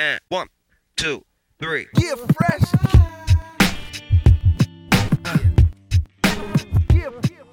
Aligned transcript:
And 0.00 0.20
one, 0.28 0.46
two, 0.94 1.24
three. 1.58 1.88
Yeah, 1.98 2.14
fresh. 2.14 2.62
Yeah, 6.94 7.10
fresh. 7.10 7.48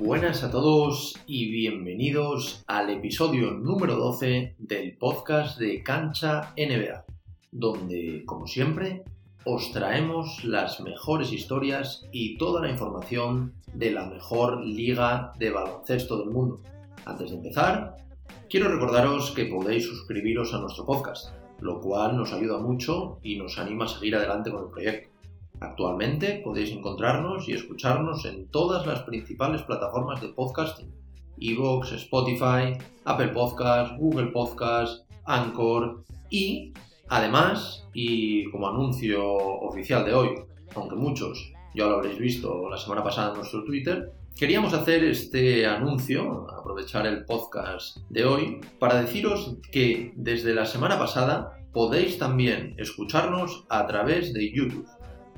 Buenas 0.00 0.42
a 0.42 0.50
todos 0.50 1.14
y 1.28 1.52
bienvenidos 1.52 2.64
al 2.66 2.90
episodio 2.90 3.52
número 3.52 3.94
12 3.94 4.56
del 4.58 4.96
podcast 4.96 5.56
de 5.60 5.84
Cancha 5.84 6.52
NBA, 6.56 7.04
donde, 7.52 8.24
como 8.26 8.48
siempre, 8.48 9.04
os 9.44 9.70
traemos 9.70 10.42
las 10.42 10.80
mejores 10.80 11.32
historias 11.32 12.04
y 12.10 12.36
toda 12.38 12.60
la 12.60 12.70
información 12.70 13.54
de 13.72 13.92
la 13.92 14.06
mejor 14.06 14.64
liga 14.66 15.32
de 15.38 15.50
baloncesto 15.50 16.18
del 16.18 16.30
mundo. 16.30 16.60
Antes 17.04 17.30
de 17.30 17.36
empezar, 17.36 17.96
quiero 18.48 18.68
recordaros 18.68 19.30
que 19.32 19.46
podéis 19.46 19.86
suscribiros 19.86 20.54
a 20.54 20.58
nuestro 20.58 20.84
podcast, 20.84 21.34
lo 21.60 21.80
cual 21.80 22.16
nos 22.16 22.32
ayuda 22.32 22.58
mucho 22.58 23.18
y 23.22 23.36
nos 23.36 23.58
anima 23.58 23.84
a 23.84 23.88
seguir 23.88 24.16
adelante 24.16 24.50
con 24.50 24.64
el 24.64 24.70
proyecto. 24.70 25.10
Actualmente 25.60 26.40
podéis 26.44 26.70
encontrarnos 26.70 27.48
y 27.48 27.52
escucharnos 27.52 28.24
en 28.24 28.48
todas 28.48 28.86
las 28.86 29.02
principales 29.02 29.62
plataformas 29.62 30.20
de 30.20 30.28
podcasting. 30.28 30.92
Evox, 31.40 31.92
Spotify, 31.92 32.76
Apple 33.04 33.28
Podcasts, 33.28 33.96
Google 33.98 34.28
Podcasts, 34.28 35.04
Anchor 35.24 36.04
y, 36.30 36.72
además, 37.08 37.86
y 37.92 38.50
como 38.50 38.68
anuncio 38.68 39.24
oficial 39.24 40.04
de 40.04 40.14
hoy, 40.14 40.30
aunque 40.74 40.96
muchos 40.96 41.52
ya 41.74 41.86
lo 41.86 41.96
habréis 41.96 42.18
visto 42.18 42.68
la 42.68 42.76
semana 42.76 43.02
pasada 43.02 43.30
en 43.30 43.36
nuestro 43.38 43.64
Twitter, 43.64 44.12
queríamos 44.36 44.72
hacer 44.74 45.04
este 45.04 45.66
anuncio, 45.66 46.48
aprovechar 46.50 47.06
el 47.06 47.24
podcast 47.24 47.98
de 48.08 48.24
hoy, 48.24 48.60
para 48.78 49.00
deciros 49.00 49.56
que 49.70 50.12
desde 50.16 50.54
la 50.54 50.64
semana 50.64 50.98
pasada 50.98 51.58
podéis 51.72 52.18
también 52.18 52.74
escucharnos 52.78 53.64
a 53.68 53.86
través 53.86 54.32
de 54.32 54.52
YouTube. 54.52 54.86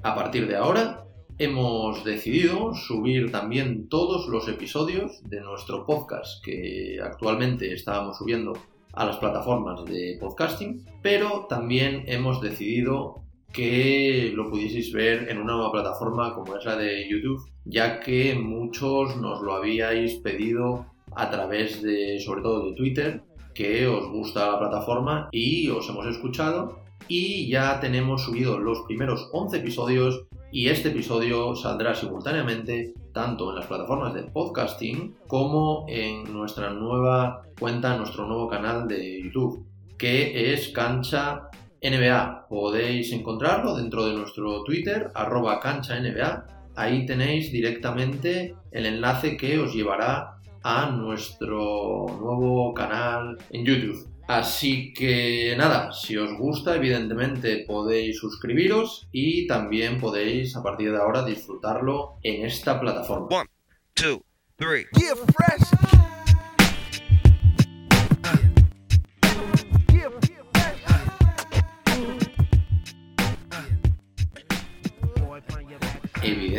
A 0.02 0.14
partir 0.14 0.46
de 0.48 0.56
ahora, 0.56 1.04
hemos 1.38 2.04
decidido 2.04 2.74
subir 2.74 3.32
también 3.32 3.88
todos 3.88 4.28
los 4.28 4.46
episodios 4.48 5.22
de 5.24 5.40
nuestro 5.40 5.86
podcast 5.86 6.44
que 6.44 6.98
actualmente 7.02 7.72
estábamos 7.72 8.18
subiendo 8.18 8.52
a 8.92 9.06
las 9.06 9.16
plataformas 9.16 9.84
de 9.86 10.18
podcasting, 10.20 10.84
pero 11.02 11.46
también 11.48 12.04
hemos 12.06 12.40
decidido 12.40 13.22
que 13.52 14.32
lo 14.34 14.48
pudieseis 14.50 14.92
ver 14.92 15.28
en 15.28 15.38
una 15.38 15.54
nueva 15.54 15.72
plataforma 15.72 16.34
como 16.34 16.56
es 16.56 16.64
la 16.64 16.76
de 16.76 17.08
YouTube, 17.08 17.48
ya 17.64 18.00
que 18.00 18.34
muchos 18.34 19.16
nos 19.16 19.40
lo 19.42 19.54
habíais 19.54 20.16
pedido 20.16 20.86
a 21.14 21.30
través 21.30 21.82
de, 21.82 22.20
sobre 22.20 22.42
todo 22.42 22.66
de 22.66 22.76
Twitter, 22.76 23.22
que 23.54 23.86
os 23.86 24.08
gusta 24.08 24.52
la 24.52 24.58
plataforma 24.58 25.28
y 25.32 25.68
os 25.68 25.88
hemos 25.88 26.06
escuchado. 26.06 26.80
Y 27.08 27.48
ya 27.48 27.80
tenemos 27.80 28.24
subido 28.24 28.58
los 28.58 28.82
primeros 28.82 29.28
11 29.32 29.56
episodios 29.56 30.26
y 30.52 30.68
este 30.68 30.90
episodio 30.90 31.54
saldrá 31.56 31.94
simultáneamente 31.94 32.94
tanto 33.12 33.50
en 33.50 33.56
las 33.56 33.66
plataformas 33.66 34.14
de 34.14 34.24
podcasting 34.24 35.16
como 35.26 35.86
en 35.88 36.32
nuestra 36.32 36.70
nueva 36.70 37.42
cuenta, 37.58 37.96
nuestro 37.96 38.26
nuevo 38.26 38.48
canal 38.48 38.86
de 38.86 39.22
YouTube, 39.22 39.66
que 39.98 40.52
es 40.52 40.68
Cancha 40.68 41.50
NBA. 41.82 42.46
Podéis 42.48 43.12
encontrarlo 43.12 43.76
dentro 43.76 44.06
de 44.06 44.14
nuestro 44.14 44.62
Twitter, 44.64 45.10
arroba 45.14 45.60
cancha 45.60 45.98
NBA. 45.98 46.46
Ahí 46.76 47.06
tenéis 47.06 47.52
directamente 47.52 48.54
el 48.70 48.86
enlace 48.86 49.36
que 49.36 49.58
os 49.58 49.74
llevará 49.74 50.36
a 50.62 50.90
nuestro 50.90 52.06
nuevo 52.20 52.72
canal 52.74 53.38
en 53.50 53.64
YouTube. 53.64 54.08
Así 54.28 54.92
que 54.92 55.56
nada, 55.58 55.92
si 55.92 56.16
os 56.16 56.38
gusta, 56.38 56.76
evidentemente 56.76 57.64
podéis 57.66 58.18
suscribiros 58.18 59.08
y 59.10 59.48
también 59.48 59.98
podéis 59.98 60.54
a 60.54 60.62
partir 60.62 60.92
de 60.92 60.98
ahora 60.98 61.24
disfrutarlo 61.24 62.18
en 62.22 62.46
esta 62.46 62.78
plataforma. 62.78 63.26
One, 63.28 63.48
two, 63.94 64.22
three. 64.56 64.86
Yeah, 64.96 65.16
fresh. 65.16 65.99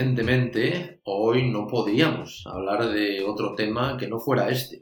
Evidentemente, 0.01 0.99
hoy 1.03 1.51
no 1.51 1.67
podíamos 1.67 2.43
hablar 2.47 2.89
de 2.89 3.23
otro 3.23 3.53
tema 3.53 3.97
que 3.97 4.07
no 4.07 4.17
fuera 4.17 4.49
este. 4.49 4.81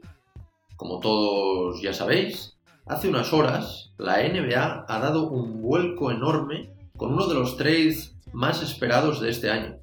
Como 0.76 0.98
todos 0.98 1.82
ya 1.82 1.92
sabéis, 1.92 2.58
hace 2.86 3.10
unas 3.10 3.30
horas 3.34 3.92
la 3.98 4.26
NBA 4.26 4.86
ha 4.88 4.98
dado 4.98 5.28
un 5.28 5.60
vuelco 5.60 6.10
enorme 6.10 6.72
con 6.96 7.12
uno 7.12 7.26
de 7.26 7.34
los 7.34 7.58
trades 7.58 8.16
más 8.32 8.62
esperados 8.62 9.20
de 9.20 9.28
este 9.28 9.50
año. 9.50 9.76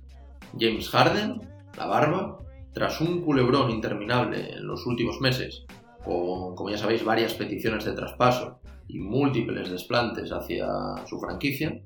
James 0.60 0.90
Harden, 0.90 1.40
la 1.78 1.86
barba, 1.86 2.40
tras 2.74 3.00
un 3.00 3.22
culebrón 3.22 3.70
interminable 3.70 4.54
en 4.56 4.66
los 4.66 4.88
últimos 4.88 5.22
meses, 5.22 5.68
con, 6.04 6.56
como 6.56 6.72
ya 6.72 6.80
sabéis, 6.80 7.06
varias 7.06 7.36
peticiones 7.36 7.86
de 7.86 7.94
traspaso 7.94 8.60
y 8.88 8.98
múltiples 8.98 9.70
desplantes 9.70 10.32
hacia 10.32 10.68
su 11.06 11.20
franquicia, 11.20 11.80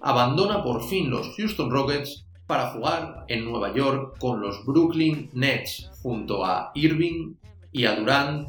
abandona 0.00 0.62
por 0.62 0.84
fin 0.84 1.10
los 1.10 1.34
Houston 1.34 1.72
Rockets 1.72 2.24
para 2.46 2.70
jugar 2.70 3.24
en 3.28 3.44
Nueva 3.44 3.74
York 3.74 4.18
con 4.18 4.40
los 4.40 4.64
Brooklyn 4.64 5.30
Nets 5.32 5.90
junto 6.02 6.44
a 6.44 6.70
Irving 6.74 7.34
y 7.72 7.86
a 7.86 7.96
Durant 7.96 8.48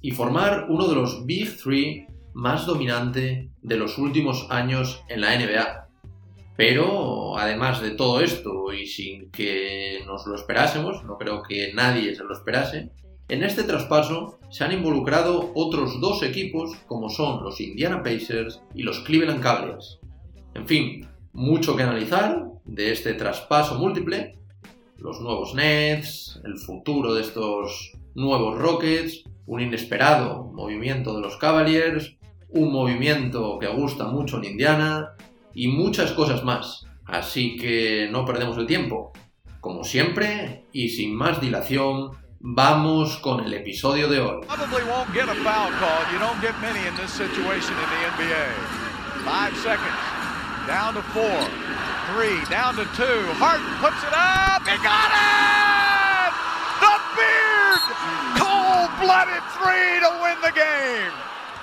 y 0.00 0.10
formar 0.10 0.66
uno 0.68 0.88
de 0.88 0.94
los 0.94 1.24
Big 1.26 1.56
Three 1.56 2.06
más 2.34 2.66
dominante 2.66 3.50
de 3.62 3.76
los 3.76 3.98
últimos 3.98 4.46
años 4.50 5.02
en 5.08 5.20
la 5.22 5.36
NBA. 5.36 5.88
Pero 6.56 7.38
además 7.38 7.80
de 7.80 7.92
todo 7.92 8.20
esto 8.20 8.72
y 8.72 8.86
sin 8.86 9.30
que 9.30 10.02
nos 10.06 10.26
lo 10.26 10.34
esperásemos, 10.34 11.04
no 11.04 11.18
creo 11.18 11.42
que 11.42 11.72
nadie 11.74 12.14
se 12.14 12.24
lo 12.24 12.32
esperase, 12.32 12.90
en 13.28 13.42
este 13.42 13.64
traspaso 13.64 14.38
se 14.50 14.62
han 14.62 14.72
involucrado 14.72 15.50
otros 15.56 16.00
dos 16.00 16.22
equipos 16.22 16.76
como 16.86 17.08
son 17.08 17.42
los 17.42 17.60
Indiana 17.60 18.02
Pacers 18.02 18.62
y 18.72 18.84
los 18.84 19.00
Cleveland 19.00 19.42
Cavaliers. 19.42 19.98
En 20.54 20.66
fin, 20.66 21.08
mucho 21.32 21.76
que 21.76 21.82
analizar 21.82 22.46
de 22.66 22.92
este 22.92 23.14
traspaso 23.14 23.78
múltiple, 23.78 24.38
los 24.98 25.20
nuevos 25.20 25.54
Nets, 25.54 26.40
el 26.44 26.58
futuro 26.58 27.14
de 27.14 27.22
estos 27.22 27.92
nuevos 28.14 28.58
Rockets, 28.58 29.24
un 29.46 29.60
inesperado 29.60 30.44
movimiento 30.44 31.14
de 31.14 31.20
los 31.20 31.36
Cavaliers, 31.36 32.16
un 32.48 32.72
movimiento 32.72 33.58
que 33.58 33.68
gusta 33.68 34.06
mucho 34.06 34.38
en 34.38 34.44
Indiana 34.44 35.10
y 35.54 35.68
muchas 35.68 36.12
cosas 36.12 36.44
más. 36.44 36.86
Así 37.04 37.56
que 37.56 38.08
no 38.10 38.24
perdemos 38.24 38.58
el 38.58 38.66
tiempo. 38.66 39.12
Como 39.60 39.84
siempre, 39.84 40.64
y 40.72 40.88
sin 40.88 41.14
más 41.14 41.40
dilación, 41.40 42.10
vamos 42.40 43.16
con 43.18 43.44
el 43.44 43.52
episodio 43.52 44.08
de 44.08 44.20
hoy. 44.20 44.40
Five 49.24 49.56
seconds. 49.56 50.15
Down 50.66 50.94
to 50.94 51.02
four. 51.14 51.38
Three. 52.10 52.42
Down 52.50 52.74
to 52.74 52.84
two. 52.98 53.22
Harden 53.38 53.70
puts 53.78 54.02
it 54.02 54.10
up. 54.10 54.66
He 54.66 54.74
got 54.82 55.10
it! 55.14 56.32
The 56.82 56.94
Beard! 57.14 57.82
Cold-blooded 58.34 59.44
three 59.54 60.02
to 60.02 60.10
win 60.22 60.38
the 60.42 60.50
game. 60.50 61.14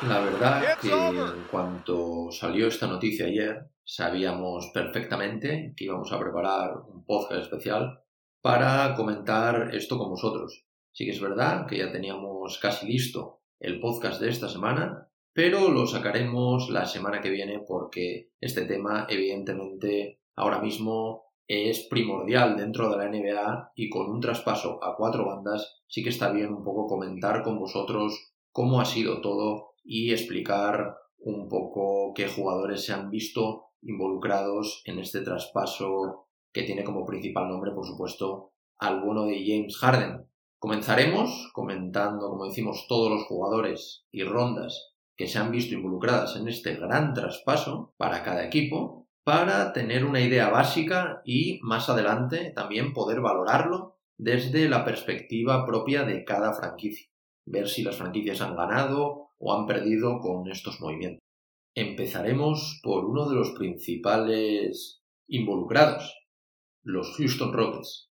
La 0.07 0.19
verdad 0.19 0.77
que 0.79 0.89
en 0.89 1.43
cuanto 1.51 2.31
salió 2.31 2.67
esta 2.67 2.87
noticia 2.87 3.25
ayer, 3.25 3.69
sabíamos 3.83 4.71
perfectamente 4.73 5.73
que 5.75 5.85
íbamos 5.85 6.11
a 6.11 6.19
preparar 6.19 6.77
un 6.87 7.05
podcast 7.05 7.43
especial 7.43 7.99
para 8.41 8.95
comentar 8.95 9.73
esto 9.73 9.97
con 9.97 10.11
vosotros. 10.11 10.65
Sí 10.93 11.05
que 11.05 11.11
es 11.11 11.21
verdad 11.21 11.67
que 11.67 11.77
ya 11.77 11.91
teníamos 11.91 12.57
casi 12.57 12.87
listo 12.87 13.41
el 13.59 13.79
podcast 13.79 14.21
de 14.21 14.29
esta 14.29 14.47
semana, 14.47 15.09
pero 15.33 15.69
lo 15.69 15.87
sacaremos 15.87 16.69
la 16.69 16.85
semana 16.85 17.21
que 17.21 17.31
viene 17.31 17.59
porque 17.67 18.29
este 18.39 18.65
tema 18.65 19.07
evidentemente 19.09 20.21
ahora 20.35 20.61
mismo 20.61 21.23
es 21.47 21.87
primordial 21.89 22.55
dentro 22.55 22.89
de 22.89 22.97
la 22.97 23.09
NBA 23.09 23.71
y 23.75 23.89
con 23.89 24.09
un 24.09 24.21
traspaso 24.21 24.83
a 24.83 24.95
cuatro 24.95 25.25
bandas 25.25 25.81
sí 25.87 26.03
que 26.03 26.09
está 26.09 26.31
bien 26.31 26.53
un 26.53 26.63
poco 26.63 26.87
comentar 26.87 27.43
con 27.43 27.59
vosotros 27.59 28.33
cómo 28.51 28.79
ha 28.79 28.85
sido 28.85 29.21
todo 29.21 29.73
y 29.83 30.11
explicar 30.11 30.95
un 31.17 31.49
poco 31.49 32.13
qué 32.13 32.27
jugadores 32.27 32.85
se 32.85 32.93
han 32.93 33.09
visto 33.09 33.71
involucrados 33.81 34.81
en 34.85 34.99
este 34.99 35.21
traspaso 35.21 36.27
que 36.53 36.63
tiene 36.63 36.83
como 36.83 37.05
principal 37.05 37.49
nombre, 37.49 37.71
por 37.71 37.85
supuesto, 37.85 38.51
al 38.77 39.01
bueno 39.01 39.25
de 39.25 39.43
James 39.45 39.77
Harden. 39.77 40.27
Comenzaremos 40.59 41.49
comentando, 41.53 42.29
como 42.29 42.45
decimos, 42.45 42.85
todos 42.87 43.09
los 43.11 43.23
jugadores 43.23 44.05
y 44.11 44.23
rondas 44.23 44.92
que 45.15 45.27
se 45.27 45.39
han 45.39 45.51
visto 45.51 45.75
involucradas 45.75 46.35
en 46.35 46.47
este 46.47 46.75
gran 46.75 47.13
traspaso 47.13 47.93
para 47.97 48.23
cada 48.23 48.45
equipo, 48.45 49.07
para 49.23 49.71
tener 49.73 50.05
una 50.05 50.19
idea 50.19 50.49
básica 50.49 51.21
y 51.23 51.59
más 51.61 51.89
adelante 51.89 52.51
también 52.55 52.93
poder 52.93 53.21
valorarlo 53.21 53.97
desde 54.17 54.69
la 54.69 54.83
perspectiva 54.85 55.65
propia 55.65 56.03
de 56.03 56.23
cada 56.23 56.53
franquicia. 56.53 57.07
ver 57.45 57.67
si 57.67 57.83
las 57.83 57.97
franquicias 57.97 58.41
han 58.41 58.55
ganado 58.55 59.31
o 59.37 59.53
han 59.53 59.67
perdido 59.67 60.19
con 60.19 60.49
estos 60.49 60.79
movimientos. 60.79 61.19
Empezaremos 61.75 62.79
por 62.81 63.03
uno 63.03 63.27
de 63.27 63.35
los 63.35 63.51
principales 63.51 65.03
involucrados, 65.27 66.15
los 66.83 67.15
Houston 67.17 67.51
Rockets. 67.51 68.09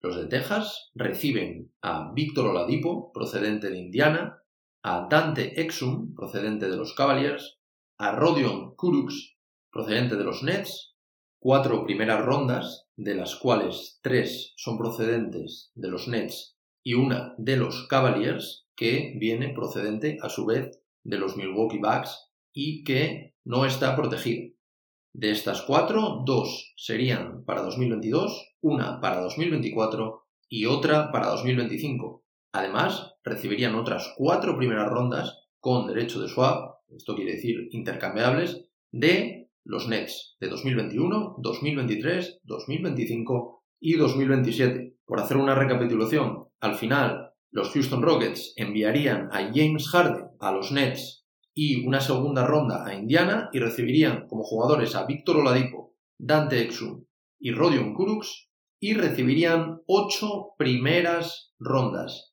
Los 0.00 0.16
de 0.16 0.26
Texas 0.26 0.90
reciben 0.94 1.72
a 1.82 2.12
Víctor 2.12 2.48
Oladipo, 2.48 3.12
procedente 3.12 3.70
de 3.70 3.78
Indiana, 3.78 4.42
a 4.82 5.06
Dante 5.10 5.60
Exum, 5.60 6.14
procedente 6.14 6.68
de 6.68 6.76
los 6.76 6.94
Cavaliers, 6.94 7.58
a 7.98 8.12
Rodion 8.12 8.74
Kurucs, 8.76 9.36
procedente 9.70 10.16
de 10.16 10.24
los 10.24 10.42
Nets, 10.42 10.94
cuatro 11.38 11.84
primeras 11.84 12.24
rondas, 12.24 12.86
de 12.96 13.14
las 13.14 13.36
cuales 13.36 13.98
tres 14.02 14.52
son 14.56 14.78
procedentes 14.78 15.70
de 15.74 15.88
los 15.88 16.08
Nets 16.08 16.56
y 16.82 16.94
una 16.94 17.34
de 17.36 17.56
los 17.56 17.86
Cavaliers, 17.88 18.66
que 18.74 19.14
viene 19.18 19.52
procedente 19.52 20.18
a 20.22 20.30
su 20.30 20.46
vez 20.46 20.80
de 21.04 21.18
los 21.18 21.36
Milwaukee 21.36 21.78
Bucks 21.78 22.30
y 22.52 22.82
que 22.84 23.34
no 23.44 23.66
está 23.66 23.94
protegida. 23.94 24.54
De 25.12 25.30
estas 25.30 25.62
cuatro, 25.62 26.22
dos 26.24 26.72
serían 26.76 27.44
para 27.44 27.62
2022, 27.62 28.54
una 28.60 29.00
para 29.00 29.20
2024 29.20 30.24
y 30.48 30.66
otra 30.66 31.10
para 31.10 31.26
2025. 31.28 32.24
Además, 32.52 33.09
recibirían 33.24 33.74
otras 33.74 34.12
cuatro 34.16 34.56
primeras 34.56 34.88
rondas 34.88 35.38
con 35.58 35.86
derecho 35.86 36.20
de 36.20 36.28
swap, 36.28 36.76
esto 36.88 37.14
quiere 37.14 37.32
decir 37.32 37.68
intercambiables, 37.70 38.66
de 38.92 39.48
los 39.64 39.88
Nets 39.88 40.36
de 40.40 40.48
2021, 40.48 41.36
2023, 41.38 42.40
2025 42.44 43.62
y 43.80 43.96
2027. 43.96 44.96
Por 45.04 45.20
hacer 45.20 45.36
una 45.36 45.54
recapitulación, 45.54 46.48
al 46.60 46.74
final 46.74 47.32
los 47.50 47.70
Houston 47.70 48.02
Rockets 48.02 48.52
enviarían 48.56 49.28
a 49.32 49.50
James 49.52 49.88
Harden 49.88 50.28
a 50.38 50.52
los 50.52 50.72
Nets 50.72 51.26
y 51.54 51.86
una 51.86 52.00
segunda 52.00 52.46
ronda 52.46 52.86
a 52.86 52.94
Indiana 52.94 53.50
y 53.52 53.58
recibirían 53.58 54.26
como 54.28 54.44
jugadores 54.44 54.94
a 54.94 55.04
Víctor 55.04 55.38
Oladipo, 55.38 55.94
Dante 56.18 56.62
Exum 56.62 57.04
y 57.38 57.52
Rodion 57.52 57.94
Kurucs 57.94 58.48
y 58.78 58.94
recibirían 58.94 59.80
ocho 59.86 60.54
primeras 60.56 61.52
rondas. 61.58 62.29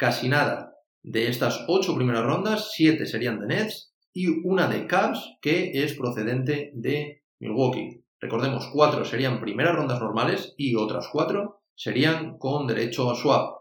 Casi 0.00 0.30
nada. 0.30 0.78
De 1.02 1.28
estas 1.28 1.66
ocho 1.68 1.94
primeras 1.94 2.24
rondas, 2.24 2.70
siete 2.72 3.04
serían 3.04 3.38
de 3.38 3.48
Nets 3.48 3.92
y 4.14 4.28
una 4.48 4.66
de 4.66 4.86
Cavs 4.86 5.36
que 5.42 5.72
es 5.74 5.92
procedente 5.92 6.70
de 6.72 7.22
Milwaukee. 7.38 8.02
Recordemos, 8.18 8.70
cuatro 8.72 9.04
serían 9.04 9.42
primeras 9.42 9.76
rondas 9.76 10.00
normales 10.00 10.54
y 10.56 10.74
otras 10.74 11.10
cuatro 11.12 11.60
serían 11.74 12.38
con 12.38 12.66
derecho 12.66 13.10
a 13.10 13.14
swap. 13.14 13.58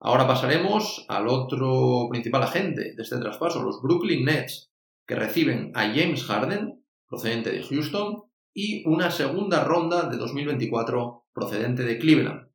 Ahora 0.00 0.26
pasaremos 0.26 1.04
al 1.10 1.28
otro 1.28 2.08
principal 2.08 2.44
agente 2.44 2.94
de 2.96 3.02
este 3.02 3.18
traspaso, 3.18 3.62
los 3.62 3.82
Brooklyn 3.82 4.24
Nets, 4.24 4.72
que 5.06 5.16
reciben 5.16 5.70
a 5.74 5.82
James 5.82 6.24
Harden, 6.24 6.82
procedente 7.06 7.52
de 7.52 7.62
Houston, 7.62 8.22
y 8.54 8.88
una 8.88 9.10
segunda 9.10 9.64
ronda 9.64 10.08
de 10.08 10.16
2024 10.16 11.26
procedente 11.34 11.82
de 11.82 11.98
Cleveland. 11.98 12.51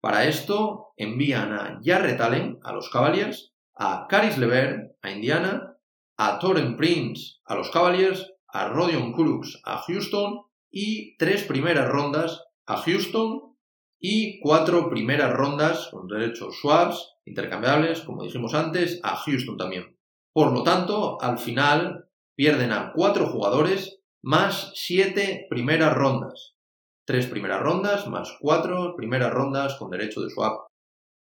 Para 0.00 0.24
esto 0.24 0.92
envían 0.96 1.52
a 1.52 1.80
Jarrett 1.82 2.20
Allen 2.20 2.58
a 2.62 2.72
los 2.72 2.88
Cavaliers, 2.90 3.52
a 3.74 4.06
Caris 4.08 4.38
LeVert 4.38 4.96
a 5.02 5.10
Indiana, 5.10 5.76
a 6.16 6.38
Toren 6.38 6.76
Prince 6.76 7.40
a 7.44 7.54
los 7.54 7.70
Cavaliers, 7.70 8.32
a 8.48 8.68
Rodion 8.68 9.12
Kurucs 9.12 9.60
a 9.64 9.78
Houston 9.78 10.40
y 10.70 11.16
tres 11.16 11.44
primeras 11.44 11.88
rondas 11.88 12.42
a 12.66 12.76
Houston, 12.76 13.50
y 14.00 14.40
cuatro 14.40 14.88
primeras 14.88 15.32
rondas 15.32 15.88
con 15.90 16.08
derechos 16.08 16.58
swaps 16.60 17.16
intercambiables, 17.26 18.00
como 18.00 18.22
dijimos 18.22 18.54
antes, 18.54 18.98
a 19.02 19.14
Houston 19.16 19.58
también. 19.58 19.98
Por 20.32 20.52
lo 20.52 20.62
tanto, 20.62 21.20
al 21.20 21.38
final 21.38 22.08
pierden 22.34 22.72
a 22.72 22.92
cuatro 22.94 23.26
jugadores 23.26 24.00
más 24.22 24.72
siete 24.74 25.46
primeras 25.50 25.94
rondas. 25.94 26.54
Tres 27.04 27.26
primeras 27.26 27.60
rondas 27.60 28.06
más 28.08 28.36
cuatro 28.40 28.94
primeras 28.96 29.32
rondas 29.32 29.76
con 29.76 29.90
derecho 29.90 30.20
de 30.20 30.30
swap. 30.30 30.68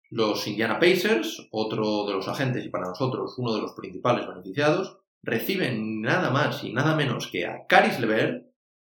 Los 0.10 0.48
Indiana 0.48 0.80
Pacers, 0.80 1.48
otro 1.52 2.06
de 2.06 2.14
los 2.14 2.28
agentes 2.28 2.66
y 2.66 2.70
para 2.70 2.88
nosotros 2.88 3.36
uno 3.38 3.54
de 3.54 3.62
los 3.62 3.74
principales 3.74 4.28
beneficiados, 4.28 5.00
reciben 5.24 6.02
nada 6.02 6.30
más 6.30 6.64
y 6.64 6.74
nada 6.74 6.96
menos 6.96 7.28
que 7.32 7.48
a 7.48 7.66
Caris 7.68 8.00
LeVert, 8.00 8.46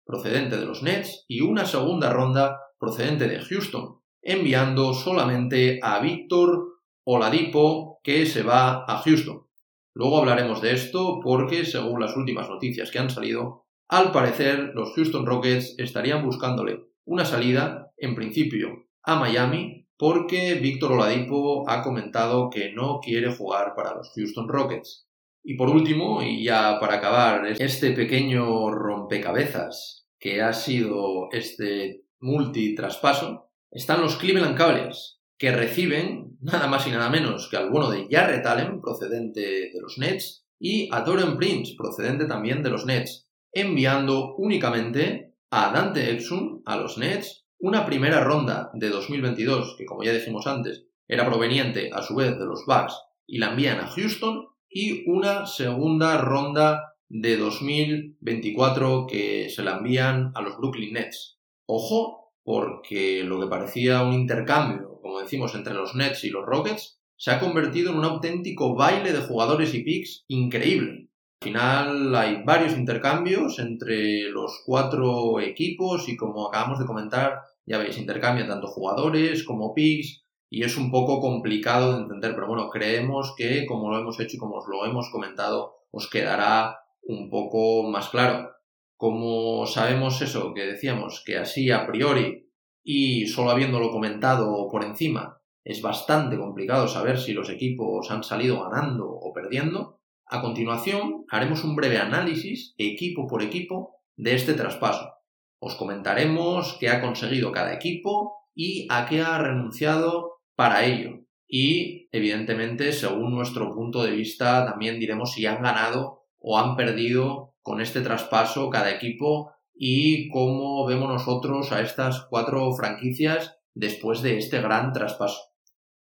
procedente 0.06 0.58
de 0.58 0.66
los 0.66 0.82
Nets, 0.82 1.26
y 1.28 1.42
una 1.42 1.66
segunda 1.66 2.12
ronda 2.12 2.60
procedente 2.80 3.28
de 3.28 3.40
Houston, 3.42 4.00
enviando 4.22 4.94
solamente 4.94 5.80
a 5.84 6.00
Víctor 6.00 6.80
Oladipo, 7.04 8.00
que 8.04 8.26
se 8.26 8.44
va 8.44 8.86
a 8.88 9.02
Houston. 9.04 9.46
Luego 9.94 10.20
hablaremos 10.20 10.62
de 10.62 10.72
esto 10.72 11.20
porque, 11.22 11.66
según 11.66 12.00
las 12.00 12.16
últimas 12.16 12.50
noticias 12.50 12.92
que 12.92 13.00
han 13.00 13.10
salido, 13.10 13.66
al 13.90 14.12
parecer 14.12 14.72
los 14.76 14.94
Houston 14.94 15.26
Rockets 15.26 15.76
estarían 15.80 16.24
buscándole 16.24 16.86
una 17.06 17.26
salida, 17.26 17.92
en 17.98 18.14
principio, 18.14 18.88
a 19.02 19.20
Miami, 19.20 19.88
porque 19.98 20.54
Víctor 20.54 20.92
Oladipo 20.92 21.68
ha 21.68 21.82
comentado 21.82 22.52
que 22.52 22.72
no 22.72 23.00
quiere 23.00 23.36
jugar 23.36 23.74
para 23.76 23.96
los 23.96 24.12
Houston 24.16 24.48
Rockets. 24.48 25.08
Y 25.44 25.58
por 25.58 25.70
último, 25.70 26.22
y 26.22 26.44
ya 26.44 26.80
para 26.80 26.98
acabar 26.98 27.48
este 27.48 27.92
pequeño 27.92 28.72
rompecabezas 28.72 30.08
que 30.20 30.44
ha 30.44 30.54
sido 30.54 31.30
este 31.32 32.04
multitraspaso, 32.20 33.50
están 33.72 34.02
los 34.02 34.18
Cleveland 34.18 34.56
Cavaliers, 34.56 35.20
que 35.38 35.52
reciben 35.52 36.38
nada 36.42 36.68
más 36.68 36.86
y 36.86 36.92
nada 36.92 37.10
menos 37.10 37.50
que 37.50 37.58
al 37.58 37.72
bueno 37.72 37.90
de 37.90 38.08
Jarrett 38.12 38.46
Allen, 38.46 38.82
procedente 38.82 39.42
de 39.42 39.82
los 39.82 39.98
Nets, 39.98 40.46
y 40.60 40.94
a 40.94 41.02
Dorian 41.02 41.38
Prince, 41.38 41.74
procedente 41.76 42.26
también 42.26 42.62
de 42.62 42.70
los 42.70 42.86
Nets, 42.86 43.29
enviando 43.52 44.36
únicamente 44.36 45.36
a 45.52 45.72
Dante 45.72 46.12
Exum 46.12 46.62
a 46.66 46.78
los 46.78 46.98
Nets 46.98 47.46
una 47.60 47.86
primera 47.86 48.24
ronda 48.24 48.72
de 48.74 48.90
2022, 48.90 49.76
que 49.78 49.86
como 49.86 50.04
ya 50.04 50.14
dijimos 50.14 50.48
antes, 50.48 50.86
era 51.08 51.26
proveniente 51.26 51.90
a 51.94 52.02
su 52.02 52.16
vez 52.16 52.38
de 52.38 52.46
los 52.46 52.66
Bucks, 52.66 52.94
y 53.28 53.38
la 53.38 53.52
envían 53.52 53.80
a 53.80 53.88
Houston, 53.88 54.48
y 54.70 55.10
una 55.10 55.46
segunda 55.46 56.22
ronda 56.22 56.96
de 57.10 57.38
2024 57.38 59.08
que 59.08 59.50
se 59.50 59.64
la 59.64 59.78
envían 59.78 60.32
a 60.36 60.42
los 60.42 60.58
Brooklyn 60.58 60.94
Nets. 60.94 61.40
Ojo, 61.66 62.32
porque 62.44 63.24
lo 63.24 63.40
que 63.40 63.48
parecía 63.48 64.04
un 64.04 64.14
intercambio, 64.14 65.00
como 65.02 65.20
decimos, 65.20 65.54
entre 65.56 65.74
los 65.74 65.96
Nets 65.96 66.24
y 66.24 66.30
los 66.30 66.46
Rockets, 66.46 67.00
se 67.18 67.32
ha 67.32 67.40
convertido 67.40 67.92
en 67.92 67.98
un 67.98 68.06
auténtico 68.06 68.76
baile 68.76 69.12
de 69.12 69.20
jugadores 69.20 69.74
y 69.74 69.84
picks 69.84 70.24
increíble. 70.30 71.09
Al 71.42 71.48
final 71.48 72.16
hay 72.16 72.44
varios 72.44 72.78
intercambios 72.78 73.60
entre 73.60 74.24
los 74.24 74.62
cuatro 74.66 75.40
equipos 75.40 76.10
y 76.10 76.18
como 76.18 76.46
acabamos 76.46 76.80
de 76.80 76.86
comentar, 76.86 77.40
ya 77.66 77.78
veis, 77.78 77.98
intercambian 77.98 78.50
tanto 78.50 78.68
jugadores 78.68 79.46
como 79.46 79.74
picks 79.74 80.26
y 80.50 80.64
es 80.64 80.76
un 80.76 80.92
poco 80.92 81.22
complicado 81.22 81.94
de 81.94 82.02
entender, 82.02 82.36
pero 82.36 82.48
bueno, 82.48 82.70
creemos 82.70 83.34
que 83.38 83.66
como 83.66 83.90
lo 83.90 84.00
hemos 84.00 84.20
hecho 84.20 84.36
y 84.36 84.40
como 84.40 84.58
os 84.58 84.68
lo 84.68 84.86
hemos 84.86 85.10
comentado, 85.12 85.78
os 85.92 86.10
quedará 86.10 86.80
un 87.04 87.30
poco 87.30 87.90
más 87.90 88.10
claro. 88.10 88.52
Como 88.98 89.66
sabemos 89.66 90.22
eso 90.22 90.54
que 90.54 90.66
decíamos, 90.66 91.24
que 91.26 91.38
así 91.38 91.72
a 91.72 91.88
priori 91.88 92.52
y 92.84 93.28
solo 93.28 93.52
habiéndolo 93.52 93.92
comentado 93.92 94.68
por 94.70 94.84
encima, 94.84 95.42
es 95.64 95.82
bastante 95.82 96.38
complicado 96.38 96.90
saber 96.90 97.18
si 97.18 97.32
los 97.32 97.50
equipos 97.50 98.12
han 98.12 98.26
salido 98.26 98.62
ganando 98.62 99.10
o 99.10 99.32
perdiendo, 99.32 99.99
a 100.30 100.42
continuación 100.42 101.26
haremos 101.30 101.64
un 101.64 101.76
breve 101.76 101.98
análisis 101.98 102.76
equipo 102.78 103.28
por 103.28 103.42
equipo 103.42 103.96
de 104.16 104.36
este 104.36 104.54
traspaso. 104.54 105.14
Os 105.60 105.76
comentaremos 105.76 106.78
qué 106.80 106.90
ha 106.90 107.02
conseguido 107.02 107.52
cada 107.52 107.74
equipo 107.74 108.38
y 108.54 108.88
a 108.90 109.08
qué 109.08 109.22
ha 109.22 109.40
renunciado 109.40 110.42
para 110.56 110.86
ello. 110.86 111.22
Y, 111.48 112.08
evidentemente, 112.12 112.92
según 112.92 113.34
nuestro 113.34 113.74
punto 113.74 114.04
de 114.04 114.12
vista, 114.12 114.66
también 114.66 115.00
diremos 115.00 115.34
si 115.34 115.48
han 115.48 115.64
ganado 115.64 116.26
o 116.38 116.60
han 116.60 116.76
perdido 116.76 117.56
con 117.64 117.82
este 117.82 118.02
traspaso 118.02 118.70
cada 118.70 118.92
equipo 118.92 119.52
y 119.74 120.30
cómo 120.30 120.86
vemos 120.86 121.10
nosotros 121.10 121.72
a 121.72 121.82
estas 121.82 122.28
cuatro 122.30 122.72
franquicias 122.74 123.58
después 123.74 124.22
de 124.22 124.38
este 124.38 124.62
gran 124.62 124.94
traspaso. 124.94 125.42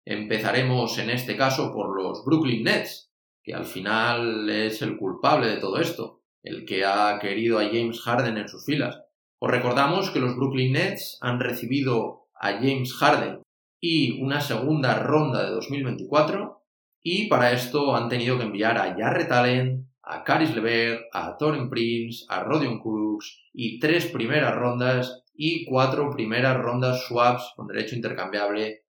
Empezaremos 0.07 0.97
en 0.99 1.11
este 1.11 1.37
caso 1.37 1.73
por 1.73 1.95
los 2.01 2.25
Brooklyn 2.25 2.65
Nets, 2.65 3.06
que 3.47 3.55
al 3.55 3.65
final 3.65 4.51
es 4.51 4.83
el 4.83 4.97
culpable 4.97 5.47
de 5.47 5.59
todo 5.59 5.79
esto, 5.79 6.25
el 6.43 6.65
que 6.67 6.85
ha 6.85 7.17
querido 7.21 7.61
a 7.61 7.67
James 7.67 8.01
Harden 8.01 8.39
en 8.39 8.49
sus 8.49 8.65
filas. 8.65 9.01
Os 9.39 9.49
recordamos 9.49 10.11
que 10.11 10.19
los 10.19 10.35
Brooklyn 10.35 10.73
Nets 10.73 11.17
han 11.21 11.39
recibido 11.39 12.27
a 12.35 12.55
James 12.55 12.93
Harden 12.95 13.43
y 13.81 14.21
una 14.21 14.41
segunda 14.41 14.99
ronda 14.99 15.45
de 15.45 15.51
2024 15.51 16.61
y 17.05 17.29
para 17.29 17.53
esto 17.53 17.95
han 17.95 18.09
tenido 18.09 18.37
que 18.37 18.45
enviar 18.45 18.79
a 18.79 18.97
Jarrett 18.97 19.31
Allen, 19.31 19.93
a 20.03 20.25
Caris 20.25 20.53
LeVert, 20.53 21.03
a 21.13 21.37
Torin 21.37 21.71
Prince, 21.71 22.25
a 22.29 22.43
Rodion 22.43 22.81
Crooks 22.81 23.45
y 23.53 23.79
tres 23.79 24.07
primeras 24.07 24.57
rondas 24.57 25.23
y 25.35 25.65
cuatro 25.67 26.11
primeras 26.11 26.57
rondas 26.57 27.07
swaps 27.07 27.53
con 27.55 27.69
derecho 27.69 27.95
intercambiable. 27.95 28.87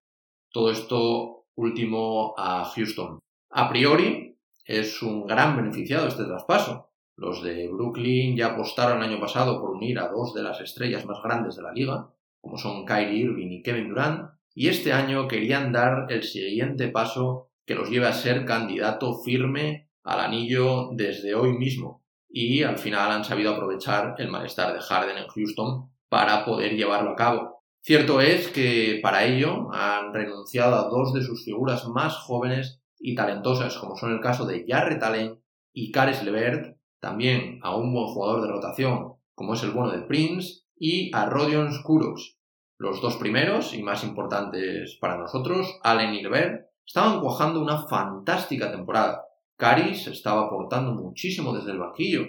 Todo 0.50 0.72
esto 0.72 1.44
último 1.54 2.34
a 2.36 2.64
Houston. 2.64 3.20
A 3.50 3.68
priori, 3.68 4.27
es 4.68 5.02
un 5.02 5.26
gran 5.26 5.56
beneficiado 5.56 6.06
este 6.06 6.24
traspaso. 6.24 6.90
Los 7.16 7.42
de 7.42 7.68
Brooklyn 7.68 8.36
ya 8.36 8.48
apostaron 8.48 8.98
el 8.98 9.08
año 9.08 9.18
pasado 9.18 9.60
por 9.60 9.70
unir 9.70 9.98
a 9.98 10.08
dos 10.08 10.34
de 10.34 10.42
las 10.42 10.60
estrellas 10.60 11.06
más 11.06 11.22
grandes 11.22 11.56
de 11.56 11.62
la 11.62 11.72
liga, 11.72 12.10
como 12.40 12.58
son 12.58 12.84
Kyrie 12.84 13.24
Irving 13.24 13.50
y 13.50 13.62
Kevin 13.62 13.88
Durant, 13.88 14.30
y 14.54 14.68
este 14.68 14.92
año 14.92 15.26
querían 15.26 15.72
dar 15.72 16.06
el 16.10 16.22
siguiente 16.22 16.88
paso 16.88 17.50
que 17.64 17.74
los 17.74 17.88
lleve 17.88 18.06
a 18.06 18.12
ser 18.12 18.44
candidato 18.44 19.18
firme 19.22 19.88
al 20.04 20.20
anillo 20.20 20.90
desde 20.92 21.34
hoy 21.34 21.56
mismo. 21.56 22.04
Y 22.28 22.62
al 22.62 22.76
final 22.76 23.10
han 23.10 23.24
sabido 23.24 23.54
aprovechar 23.54 24.16
el 24.18 24.28
malestar 24.28 24.74
de 24.74 24.80
Harden 24.80 25.16
en 25.16 25.28
Houston 25.28 25.90
para 26.10 26.44
poder 26.44 26.76
llevarlo 26.76 27.12
a 27.12 27.16
cabo. 27.16 27.62
Cierto 27.80 28.20
es 28.20 28.48
que 28.48 29.00
para 29.02 29.24
ello 29.24 29.72
han 29.72 30.12
renunciado 30.12 30.76
a 30.76 30.88
dos 30.90 31.14
de 31.14 31.22
sus 31.22 31.42
figuras 31.44 31.88
más 31.88 32.16
jóvenes 32.16 32.77
y 33.00 33.14
talentosas, 33.14 33.76
como 33.78 33.96
son 33.96 34.12
el 34.12 34.20
caso 34.20 34.46
de 34.46 34.64
Jarrett 34.66 35.02
Allen 35.02 35.40
y 35.72 35.90
Caris 35.92 36.22
LeVert, 36.22 36.76
también 37.00 37.60
a 37.62 37.76
un 37.76 37.92
buen 37.92 38.06
jugador 38.06 38.42
de 38.42 38.48
rotación, 38.48 39.14
como 39.34 39.54
es 39.54 39.62
el 39.62 39.70
bueno 39.70 39.92
de 39.92 40.02
Prince, 40.02 40.62
y 40.76 41.10
a 41.14 41.26
Rodion 41.26 41.70
Kuroks. 41.82 42.38
Los 42.78 43.00
dos 43.00 43.16
primeros 43.16 43.74
y 43.74 43.82
más 43.82 44.04
importantes 44.04 44.96
para 45.00 45.16
nosotros, 45.16 45.78
Allen 45.82 46.14
y 46.14 46.22
LeVert, 46.22 46.66
estaban 46.86 47.20
cuajando 47.20 47.60
una 47.60 47.86
fantástica 47.86 48.70
temporada. 48.70 49.24
Caris 49.56 50.06
estaba 50.06 50.46
aportando 50.46 50.92
muchísimo 50.92 51.52
desde 51.52 51.72
el 51.72 51.78
banquillo, 51.78 52.24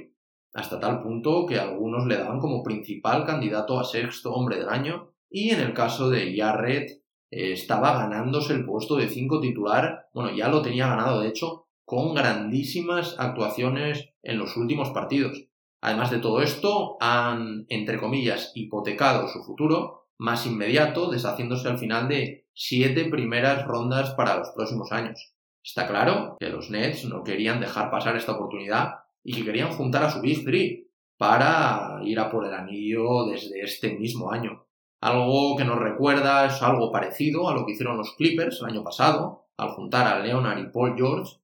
hasta 0.53 0.79
tal 0.79 1.01
punto 1.01 1.45
que 1.45 1.59
algunos 1.59 2.07
le 2.07 2.17
daban 2.17 2.39
como 2.39 2.63
principal 2.63 3.25
candidato 3.25 3.79
a 3.79 3.83
sexto 3.83 4.33
hombre 4.33 4.57
del 4.57 4.69
año 4.69 5.11
y 5.29 5.51
en 5.51 5.59
el 5.59 5.73
caso 5.73 6.09
de 6.09 6.35
Jarrett 6.35 7.03
eh, 7.31 7.53
estaba 7.53 7.93
ganándose 7.93 8.53
el 8.53 8.65
puesto 8.65 8.95
de 8.95 9.07
5 9.07 9.39
titular, 9.41 10.09
bueno, 10.13 10.36
ya 10.36 10.48
lo 10.48 10.62
tenía 10.62 10.88
ganado 10.88 11.21
de 11.21 11.29
hecho, 11.29 11.67
con 11.86 12.13
grandísimas 12.13 13.15
actuaciones 13.17 14.09
en 14.21 14.38
los 14.38 14.57
últimos 14.57 14.91
partidos. 14.91 15.45
Además 15.81 16.12
de 16.12 16.19
todo 16.19 16.41
esto, 16.41 16.98
han, 17.00 17.65
entre 17.69 18.00
comillas, 18.00 18.51
hipotecado 18.53 19.27
su 19.27 19.43
futuro 19.43 20.07
más 20.17 20.45
inmediato, 20.45 21.09
deshaciéndose 21.09 21.67
al 21.69 21.79
final 21.79 22.09
de 22.09 22.45
siete 22.53 23.05
primeras 23.05 23.65
rondas 23.65 24.12
para 24.12 24.38
los 24.38 24.50
próximos 24.50 24.91
años. 24.91 25.33
Está 25.63 25.88
claro 25.88 26.36
que 26.39 26.50
los 26.50 26.69
Nets 26.69 27.05
no 27.05 27.24
querían 27.24 27.62
dejar 27.62 27.89
pasar 27.89 28.15
esta 28.15 28.33
oportunidad 28.33 28.95
y 29.24 29.33
que 29.33 29.45
querían 29.45 29.71
juntar 29.71 30.03
a 30.03 30.12
su 30.12 30.21
Big 30.21 30.43
Three 30.43 30.89
para 31.17 32.00
ir 32.03 32.19
a 32.19 32.29
por 32.29 32.45
el 32.45 32.53
anillo 32.53 33.25
desde 33.25 33.62
este 33.62 33.98
mismo 33.98 34.31
año. 34.31 34.65
Algo 35.01 35.55
que 35.55 35.63
nos 35.63 35.79
recuerda 35.79 36.45
es 36.45 36.61
algo 36.61 36.91
parecido 36.91 37.47
a 37.47 37.53
lo 37.53 37.65
que 37.65 37.71
hicieron 37.71 37.97
los 37.97 38.15
Clippers 38.15 38.59
el 38.59 38.67
año 38.67 38.83
pasado, 38.83 39.45
al 39.55 39.69
juntar 39.69 40.07
a 40.07 40.19
Leonard 40.19 40.59
y 40.59 40.71
Paul 40.71 40.95
George, 40.97 41.37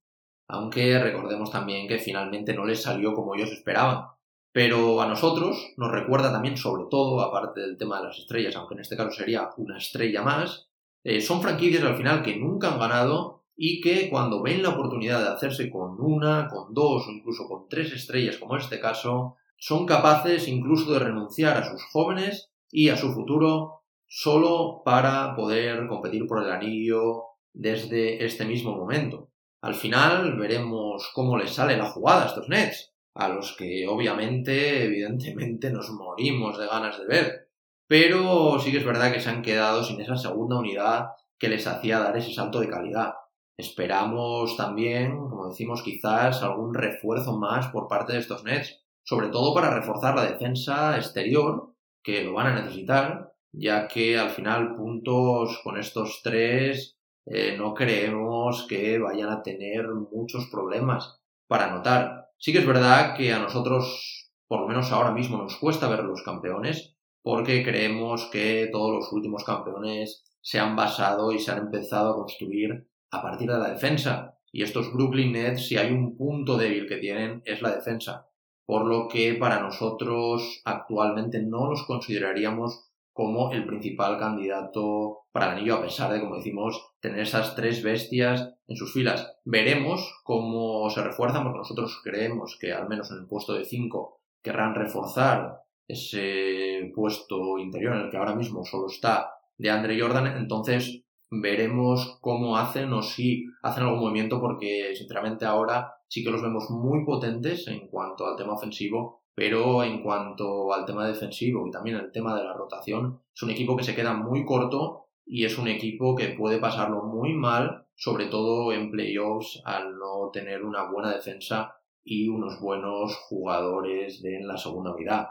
aunque 0.48 0.98
recordemos 0.98 1.50
también 1.50 1.88
que 1.88 1.98
finalmente 1.98 2.54
no 2.54 2.64
les 2.64 2.82
salió 2.82 3.14
como 3.14 3.34
ellos 3.34 3.50
esperaban. 3.50 4.08
Pero 4.52 5.00
a 5.00 5.06
nosotros 5.06 5.74
nos 5.76 5.90
recuerda 5.90 6.32
también, 6.32 6.56
sobre 6.56 6.84
todo, 6.90 7.20
aparte 7.20 7.60
del 7.60 7.76
tema 7.76 7.98
de 7.98 8.08
las 8.08 8.18
estrellas, 8.18 8.56
aunque 8.56 8.74
en 8.74 8.80
este 8.80 8.96
caso 8.96 9.10
sería 9.10 9.50
una 9.56 9.78
estrella 9.78 10.22
más, 10.22 10.68
eh, 11.04 11.20
son 11.20 11.42
franquicias 11.42 11.84
al 11.84 11.96
final 11.96 12.22
que 12.22 12.36
nunca 12.36 12.72
han 12.72 12.78
ganado 12.78 13.44
y 13.56 13.80
que 13.80 14.10
cuando 14.10 14.42
ven 14.42 14.62
la 14.62 14.70
oportunidad 14.70 15.20
de 15.20 15.28
hacerse 15.28 15.70
con 15.70 16.00
una, 16.00 16.48
con 16.48 16.74
dos 16.74 17.06
o 17.06 17.10
incluso 17.10 17.48
con 17.48 17.68
tres 17.68 17.92
estrellas, 17.92 18.36
como 18.36 18.54
en 18.54 18.60
este 18.60 18.80
caso, 18.80 19.36
son 19.56 19.86
capaces 19.86 20.48
incluso 20.48 20.92
de 20.92 20.98
renunciar 20.98 21.56
a 21.56 21.70
sus 21.70 21.84
jóvenes 21.84 22.50
y 22.76 22.90
a 22.90 22.96
su 22.98 23.10
futuro 23.14 23.84
solo 24.06 24.82
para 24.84 25.34
poder 25.34 25.86
competir 25.86 26.26
por 26.26 26.42
el 26.42 26.52
anillo 26.52 27.22
desde 27.54 28.22
este 28.22 28.44
mismo 28.44 28.76
momento. 28.76 29.30
Al 29.62 29.74
final 29.74 30.38
veremos 30.38 31.10
cómo 31.14 31.38
les 31.38 31.54
sale 31.54 31.78
la 31.78 31.86
jugada 31.86 32.24
a 32.24 32.26
estos 32.26 32.50
Nets, 32.50 32.92
a 33.14 33.30
los 33.30 33.56
que 33.56 33.88
obviamente, 33.88 34.84
evidentemente, 34.84 35.70
nos 35.70 35.88
morimos 35.88 36.58
de 36.58 36.66
ganas 36.66 36.98
de 36.98 37.06
ver. 37.06 37.48
Pero 37.88 38.58
sí 38.58 38.70
que 38.70 38.76
es 38.78 38.84
verdad 38.84 39.10
que 39.10 39.20
se 39.20 39.30
han 39.30 39.40
quedado 39.40 39.82
sin 39.82 39.98
esa 40.02 40.18
segunda 40.18 40.58
unidad 40.58 41.06
que 41.38 41.48
les 41.48 41.66
hacía 41.66 42.00
dar 42.00 42.14
ese 42.14 42.34
salto 42.34 42.60
de 42.60 42.68
calidad. 42.68 43.14
Esperamos 43.56 44.54
también, 44.58 45.16
como 45.16 45.48
decimos, 45.48 45.82
quizás 45.82 46.42
algún 46.42 46.74
refuerzo 46.74 47.38
más 47.38 47.68
por 47.68 47.88
parte 47.88 48.12
de 48.12 48.18
estos 48.18 48.44
Nets, 48.44 48.84
sobre 49.02 49.28
todo 49.28 49.54
para 49.54 49.70
reforzar 49.70 50.14
la 50.14 50.30
defensa 50.30 50.98
exterior 50.98 51.72
que 52.06 52.22
lo 52.22 52.34
van 52.34 52.46
a 52.46 52.62
necesitar, 52.62 53.32
ya 53.50 53.88
que 53.88 54.16
al 54.16 54.30
final 54.30 54.76
puntos 54.76 55.60
con 55.64 55.76
estos 55.76 56.20
tres 56.22 56.96
eh, 57.26 57.56
no 57.58 57.74
creemos 57.74 58.64
que 58.68 59.00
vayan 59.00 59.30
a 59.30 59.42
tener 59.42 59.88
muchos 59.88 60.46
problemas 60.46 61.18
para 61.48 61.66
anotar. 61.66 62.28
Sí 62.38 62.52
que 62.52 62.60
es 62.60 62.66
verdad 62.66 63.16
que 63.16 63.32
a 63.32 63.40
nosotros, 63.40 64.30
por 64.46 64.60
lo 64.60 64.68
menos 64.68 64.92
ahora 64.92 65.10
mismo, 65.10 65.36
nos 65.36 65.56
cuesta 65.56 65.88
ver 65.88 66.04
los 66.04 66.22
campeones, 66.22 66.94
porque 67.22 67.64
creemos 67.64 68.28
que 68.30 68.68
todos 68.70 68.94
los 68.94 69.12
últimos 69.12 69.42
campeones 69.42 70.22
se 70.40 70.60
han 70.60 70.76
basado 70.76 71.32
y 71.32 71.40
se 71.40 71.50
han 71.50 71.58
empezado 71.58 72.12
a 72.12 72.16
construir 72.16 72.88
a 73.10 73.20
partir 73.20 73.50
de 73.50 73.58
la 73.58 73.70
defensa. 73.70 74.38
Y 74.52 74.62
estos 74.62 74.92
Brooklyn 74.92 75.32
Nets, 75.32 75.66
si 75.66 75.76
hay 75.76 75.90
un 75.90 76.16
punto 76.16 76.56
débil 76.56 76.86
que 76.86 76.98
tienen, 76.98 77.42
es 77.44 77.62
la 77.62 77.74
defensa 77.74 78.28
por 78.66 78.84
lo 78.86 79.08
que 79.08 79.34
para 79.34 79.60
nosotros 79.60 80.60
actualmente 80.64 81.40
no 81.40 81.70
los 81.70 81.84
consideraríamos 81.84 82.90
como 83.12 83.50
el 83.52 83.64
principal 83.64 84.18
candidato 84.18 85.20
para 85.32 85.46
el 85.46 85.52
anillo, 85.58 85.76
a 85.76 85.82
pesar 85.82 86.12
de, 86.12 86.20
como 86.20 86.36
decimos, 86.36 86.90
tener 87.00 87.20
esas 87.20 87.54
tres 87.54 87.82
bestias 87.82 88.52
en 88.66 88.76
sus 88.76 88.92
filas. 88.92 89.34
Veremos 89.44 90.20
cómo 90.22 90.90
se 90.90 91.02
refuerzan, 91.02 91.44
porque 91.44 91.58
nosotros 91.58 91.98
creemos 92.04 92.58
que 92.60 92.72
al 92.72 92.88
menos 92.88 93.10
en 93.10 93.18
el 93.18 93.26
puesto 93.26 93.54
de 93.54 93.64
5 93.64 94.20
querrán 94.42 94.74
reforzar 94.74 95.60
ese 95.88 96.92
puesto 96.94 97.58
interior 97.58 97.94
en 97.94 98.02
el 98.02 98.10
que 98.10 98.18
ahora 98.18 98.34
mismo 98.34 98.64
solo 98.64 98.88
está 98.88 99.30
de 99.56 99.70
Andre 99.70 99.98
Jordan, 99.98 100.26
entonces 100.36 101.05
veremos 101.30 102.18
cómo 102.20 102.56
hacen 102.56 102.92
o 102.92 103.02
si 103.02 103.46
hacen 103.62 103.84
algún 103.84 104.00
movimiento 104.00 104.40
porque 104.40 104.94
sinceramente 104.94 105.44
ahora 105.44 105.94
sí 106.08 106.22
que 106.22 106.30
los 106.30 106.42
vemos 106.42 106.70
muy 106.70 107.04
potentes 107.04 107.66
en 107.68 107.88
cuanto 107.88 108.26
al 108.26 108.36
tema 108.36 108.54
ofensivo, 108.54 109.24
pero 109.34 109.82
en 109.82 110.02
cuanto 110.02 110.72
al 110.72 110.84
tema 110.84 111.06
defensivo 111.06 111.66
y 111.66 111.70
también 111.70 111.96
el 111.96 112.12
tema 112.12 112.36
de 112.36 112.44
la 112.44 112.54
rotación, 112.54 113.20
es 113.34 113.42
un 113.42 113.50
equipo 113.50 113.76
que 113.76 113.84
se 113.84 113.94
queda 113.94 114.14
muy 114.14 114.44
corto 114.44 115.08
y 115.26 115.44
es 115.44 115.58
un 115.58 115.68
equipo 115.68 116.14
que 116.14 116.28
puede 116.28 116.58
pasarlo 116.58 117.02
muy 117.02 117.34
mal, 117.34 117.86
sobre 117.96 118.26
todo 118.26 118.72
en 118.72 118.90
playoffs, 118.90 119.60
al 119.64 119.98
no 119.98 120.30
tener 120.32 120.64
una 120.64 120.90
buena 120.90 121.12
defensa 121.12 121.74
y 122.04 122.28
unos 122.28 122.60
buenos 122.60 123.16
jugadores 123.28 124.24
en 124.24 124.46
la 124.46 124.56
segunda 124.56 124.94
unidad. 124.94 125.26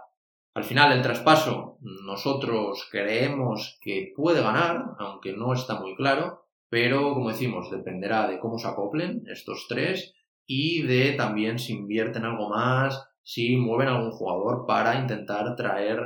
Al 0.56 0.64
final, 0.64 0.94
el 0.94 1.02
traspaso, 1.02 1.78
nosotros 1.82 2.88
creemos 2.90 3.78
que 3.82 4.14
puede 4.16 4.42
ganar, 4.42 4.96
aunque 5.00 5.34
no 5.34 5.52
está 5.52 5.82
muy 5.82 5.98
claro, 5.98 6.46
pero 6.70 7.14
como 7.14 7.28
decimos, 7.28 7.70
dependerá 7.70 8.26
de 8.30 8.40
cómo 8.40 8.58
se 8.58 8.70
acoplen 8.70 9.24
estos 9.28 9.66
tres 9.68 10.14
y 10.46 10.84
de 10.84 11.12
también 11.12 11.60
si 11.60 11.74
invierten 11.74 12.24
algo 12.24 12.50
más, 12.50 13.06
si 13.22 13.58
mueven 13.58 13.90
algún 13.90 14.12
jugador 14.12 14.66
para 14.66 14.98
intentar 14.98 15.58
traer 15.58 16.00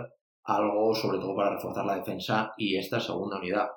algo, 0.44 0.96
sobre 0.96 1.20
todo 1.20 1.36
para 1.36 1.52
reforzar 1.52 1.86
la 1.86 1.98
defensa 1.98 2.52
y 2.58 2.76
esta 2.76 3.00
segunda 3.00 3.38
unidad. 3.38 3.68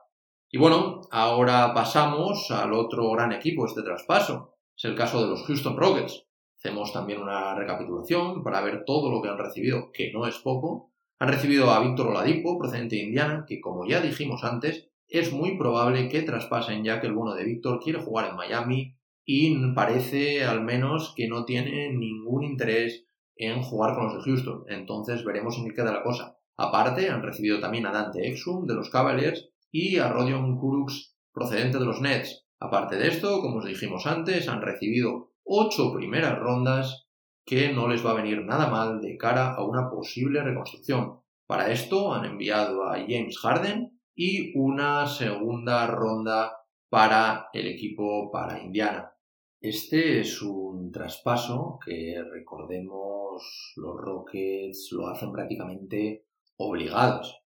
Y 0.51 0.57
bueno, 0.57 1.03
ahora 1.11 1.75
pasamos 1.75 2.51
al 2.51 2.73
otro 2.73 3.11
gran 3.11 3.33
equipo, 3.33 3.67
este 3.67 3.83
traspaso. 3.83 4.57
Es 4.75 4.87
el 4.87 4.95
caso 4.95 5.23
de 5.23 5.29
los 5.29 5.45
Houston 5.45 5.77
Rockets. 5.77 6.25
Hacemos 6.65 6.93
también 6.93 7.21
una 7.21 7.57
recapitulación 7.57 8.45
para 8.45 8.61
ver 8.61 8.85
todo 8.85 9.11
lo 9.11 9.21
que 9.21 9.29
han 9.29 9.37
recibido, 9.37 9.91
que 9.93 10.13
no 10.13 10.29
es 10.29 10.39
poco. 10.39 10.93
Han 11.19 11.29
recibido 11.29 11.73
a 11.73 11.81
Víctor 11.81 12.07
Oladipo, 12.07 12.57
procedente 12.57 12.95
de 12.95 13.03
Indiana, 13.03 13.45
que 13.49 13.61
como 13.61 13.85
ya 13.85 14.01
dijimos 14.01 14.45
antes, 14.45 14.89
es 15.09 15.33
muy 15.33 15.59
probable 15.59 16.09
que 16.09 16.23
traspasen 16.23 16.85
ya 16.85 17.01
que 17.01 17.09
el 17.09 17.15
bueno 17.15 17.35
de 17.35 17.43
Víctor 17.43 17.81
quiere 17.83 17.99
jugar 17.99 18.31
en 18.31 18.37
Miami 18.37 18.97
y 19.25 19.75
parece 19.75 20.45
al 20.45 20.63
menos 20.63 21.15
que 21.17 21.27
no 21.27 21.45
tiene 21.45 21.93
ningún 21.95 22.45
interés 22.45 23.07
en 23.35 23.61
jugar 23.65 23.97
con 23.97 24.05
los 24.05 24.15
de 24.15 24.31
Houston. 24.31 24.63
Entonces 24.69 25.25
veremos 25.25 25.59
en 25.59 25.65
qué 25.65 25.75
queda 25.75 25.91
la 25.91 26.05
cosa. 26.05 26.39
Aparte, 26.57 27.11
han 27.11 27.25
recibido 27.25 27.59
también 27.59 27.87
a 27.87 27.93
Dante 27.93 28.29
Exum 28.29 28.67
de 28.67 28.75
los 28.75 28.89
Cavaliers 28.89 29.51
y 29.73 29.97
a 29.97 30.13
Rodion 30.13 30.57
Kuruks 30.57 31.17
procedente 31.33 31.81
de 31.81 31.87
los 31.87 32.01
Nets. 32.01 32.47
Aparte 32.61 32.95
de 32.99 33.09
esto, 33.09 33.41
como 33.41 33.57
os 33.57 33.65
dijimos 33.65 34.07
antes, 34.07 34.47
han 34.47 34.63
recibido 34.63 35.32
ocho 35.45 35.93
primeras 35.93 36.39
rondas 36.39 37.07
que 37.45 37.73
no 37.73 37.89
les 37.89 38.05
va 38.05 38.13
a 38.13 38.23
venir 38.23 38.45
nada 38.45 38.69
mal 38.69 39.01
de 39.01 39.17
cara 39.17 39.55
a 39.55 39.65
una 39.65 39.91
posible 39.91 40.43
reconstrucción. 40.43 41.21
Para 41.47 41.71
esto 41.71 42.13
han 42.13 42.25
enviado 42.25 42.85
a 42.85 42.99
James 42.99 43.39
Harden 43.39 43.99
y 44.15 44.57
una 44.59 45.07
segunda 45.07 45.87
ronda 45.87 46.53
para 46.89 47.49
el 47.53 47.67
equipo 47.67 48.31
para 48.31 48.63
Indiana. 48.63 49.13
Este 49.61 50.21
es 50.21 50.43
un 50.43 50.91
traspaso 50.91 51.79
que 51.85 52.23
recordemos 52.31 53.73
los 53.77 53.97
Rockets 53.97 54.91
lo 54.93 55.09
hacen 55.09 55.33
prácticamente 55.33 56.27
obligados. 56.57 57.43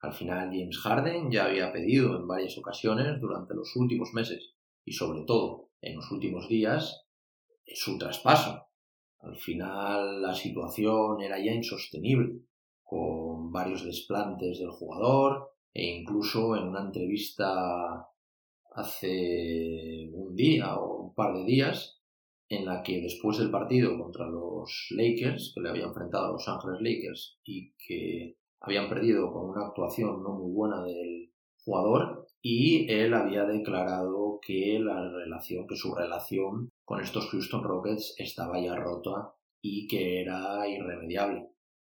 Al 0.00 0.12
final 0.12 0.50
James 0.50 0.78
Harden 0.78 1.30
ya 1.30 1.44
había 1.44 1.72
pedido 1.72 2.16
en 2.16 2.26
varias 2.26 2.58
ocasiones 2.58 3.20
durante 3.20 3.54
los 3.54 3.74
últimos 3.76 4.12
meses 4.12 4.54
y 4.84 4.92
sobre 4.92 5.22
todo 5.24 5.70
en 5.80 5.96
los 5.96 6.10
últimos 6.10 6.48
días 6.48 7.01
su 7.66 7.98
traspaso. 7.98 8.66
Al 9.20 9.36
final 9.36 10.20
la 10.20 10.34
situación 10.34 11.20
era 11.20 11.38
ya 11.38 11.52
insostenible, 11.52 12.40
con 12.82 13.50
varios 13.52 13.84
desplantes 13.84 14.58
del 14.58 14.70
jugador 14.70 15.52
e 15.72 15.84
incluso 15.86 16.56
en 16.56 16.68
una 16.68 16.82
entrevista 16.82 18.06
hace 18.74 20.10
un 20.12 20.34
día 20.34 20.76
o 20.76 21.04
un 21.04 21.14
par 21.14 21.34
de 21.34 21.44
días 21.44 22.02
en 22.48 22.66
la 22.66 22.82
que 22.82 23.00
después 23.00 23.38
del 23.38 23.50
partido 23.50 23.98
contra 23.98 24.26
los 24.26 24.88
Lakers, 24.90 25.52
que 25.54 25.60
le 25.62 25.70
había 25.70 25.84
enfrentado 25.84 26.26
a 26.26 26.32
Los 26.32 26.46
Ángeles 26.48 26.80
Lakers 26.80 27.38
y 27.44 27.72
que 27.78 28.36
habían 28.60 28.88
perdido 28.88 29.32
con 29.32 29.48
una 29.48 29.66
actuación 29.68 30.22
no 30.22 30.34
muy 30.34 30.52
buena 30.52 30.82
del 30.84 31.32
jugador, 31.64 32.26
y 32.42 32.90
él 32.92 33.14
había 33.14 33.44
declarado 33.44 34.21
que 34.40 34.78
la 34.78 35.08
relación, 35.10 35.66
que 35.66 35.76
su 35.76 35.94
relación 35.94 36.68
con 36.84 37.00
estos 37.00 37.28
Houston 37.30 37.62
Rockets 37.62 38.14
estaba 38.18 38.60
ya 38.60 38.74
rota 38.74 39.34
y 39.62 39.86
que 39.86 40.20
era 40.20 40.68
irremediable. 40.68 41.48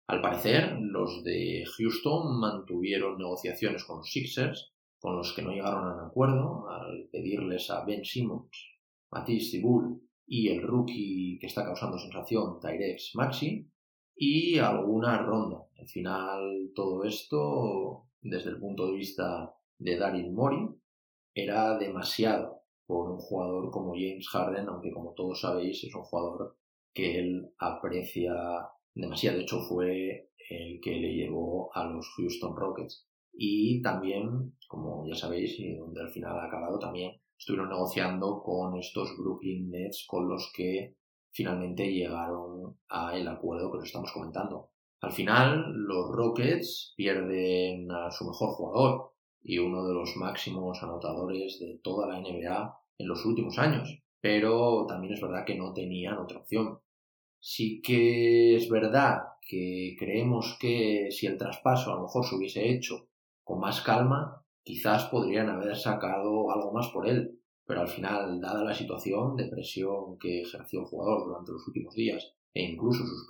Al 0.08 0.22
parecer, 0.22 0.78
los 0.80 1.22
de 1.22 1.64
Houston 1.76 2.40
mantuvieron 2.40 3.18
negociaciones 3.18 3.84
con 3.84 3.98
los 3.98 4.10
Sixers, 4.10 4.72
con 4.98 5.16
los 5.16 5.34
que 5.34 5.42
no 5.42 5.50
llegaron 5.50 5.86
a 5.86 5.94
un 5.94 6.06
acuerdo 6.08 6.68
al 6.68 7.08
pedirles 7.12 7.70
a 7.70 7.84
Ben 7.84 8.04
Simmons, 8.04 8.78
Matisse 9.12 9.52
Thibault 9.52 10.00
y 10.26 10.48
el 10.48 10.62
rookie 10.62 11.38
que 11.38 11.46
está 11.46 11.64
causando 11.64 11.98
sensación, 11.98 12.58
Tyrex 12.60 13.12
Maxi, 13.14 13.70
y 14.16 14.58
alguna 14.58 15.18
ronda. 15.18 15.58
Al 15.78 15.88
final, 15.88 16.72
todo 16.74 17.04
esto, 17.04 18.08
desde 18.20 18.50
el 18.50 18.58
punto 18.58 18.86
de 18.86 18.96
vista 18.96 19.54
de 19.78 19.96
Daryl 19.96 20.32
Mori, 20.32 20.68
era 21.42 21.78
demasiado 21.78 22.62
por 22.86 23.10
un 23.10 23.18
jugador 23.18 23.70
como 23.70 23.92
James 23.92 24.28
Harden, 24.28 24.68
aunque 24.68 24.92
como 24.92 25.12
todos 25.14 25.40
sabéis 25.40 25.84
es 25.84 25.94
un 25.94 26.02
jugador 26.02 26.56
que 26.92 27.18
él 27.18 27.52
aprecia 27.58 28.32
demasiado. 28.94 29.36
De 29.36 29.42
hecho, 29.42 29.60
fue 29.60 30.30
el 30.50 30.80
que 30.82 30.92
le 30.92 31.14
llevó 31.14 31.70
a 31.74 31.84
los 31.84 32.08
Houston 32.16 32.56
Rockets. 32.56 33.06
Y 33.32 33.80
también, 33.82 34.56
como 34.66 35.06
ya 35.06 35.14
sabéis, 35.14 35.58
y 35.60 35.76
donde 35.76 36.00
al 36.00 36.10
final 36.10 36.38
ha 36.38 36.46
acabado 36.46 36.78
también, 36.78 37.20
estuvieron 37.38 37.68
negociando 37.68 38.42
con 38.42 38.76
estos 38.76 39.16
Brooklyn 39.16 39.70
Nets 39.70 40.06
con 40.08 40.28
los 40.28 40.50
que 40.52 40.96
finalmente 41.30 41.92
llegaron 41.92 42.78
a 42.88 43.16
el 43.16 43.28
acuerdo 43.28 43.70
que 43.70 43.78
os 43.78 43.84
estamos 43.84 44.10
comentando. 44.12 44.70
Al 45.00 45.12
final, 45.12 45.72
los 45.72 46.10
Rockets 46.10 46.94
pierden 46.96 47.88
a 47.92 48.10
su 48.10 48.24
mejor 48.24 48.48
jugador 48.54 49.12
y 49.42 49.58
uno 49.58 49.86
de 49.86 49.94
los 49.94 50.16
máximos 50.16 50.82
anotadores 50.82 51.58
de 51.58 51.78
toda 51.82 52.06
la 52.06 52.20
NBA 52.20 52.78
en 52.98 53.08
los 53.08 53.24
últimos 53.24 53.58
años, 53.58 54.02
pero 54.20 54.86
también 54.86 55.14
es 55.14 55.20
verdad 55.20 55.44
que 55.46 55.56
no 55.56 55.72
tenían 55.72 56.18
otra 56.18 56.38
opción. 56.38 56.80
Sí 57.40 57.80
que 57.80 58.56
es 58.56 58.68
verdad 58.68 59.20
que 59.40 59.96
creemos 59.98 60.58
que 60.60 61.08
si 61.10 61.26
el 61.26 61.38
traspaso 61.38 61.92
a 61.92 61.96
lo 61.96 62.02
mejor 62.02 62.26
se 62.26 62.34
hubiese 62.34 62.68
hecho 62.68 63.08
con 63.44 63.60
más 63.60 63.80
calma, 63.80 64.44
quizás 64.62 65.04
podrían 65.06 65.48
haber 65.48 65.76
sacado 65.76 66.50
algo 66.50 66.72
más 66.72 66.88
por 66.88 67.08
él, 67.08 67.40
pero 67.64 67.80
al 67.80 67.88
final, 67.88 68.40
dada 68.40 68.64
la 68.64 68.74
situación 68.74 69.36
de 69.36 69.48
presión 69.48 70.18
que 70.18 70.42
ejerció 70.42 70.80
el 70.80 70.86
jugador 70.86 71.26
durante 71.26 71.52
los 71.52 71.66
últimos 71.68 71.94
días 71.94 72.34
e 72.52 72.62
incluso 72.62 73.04
sus, 73.04 73.26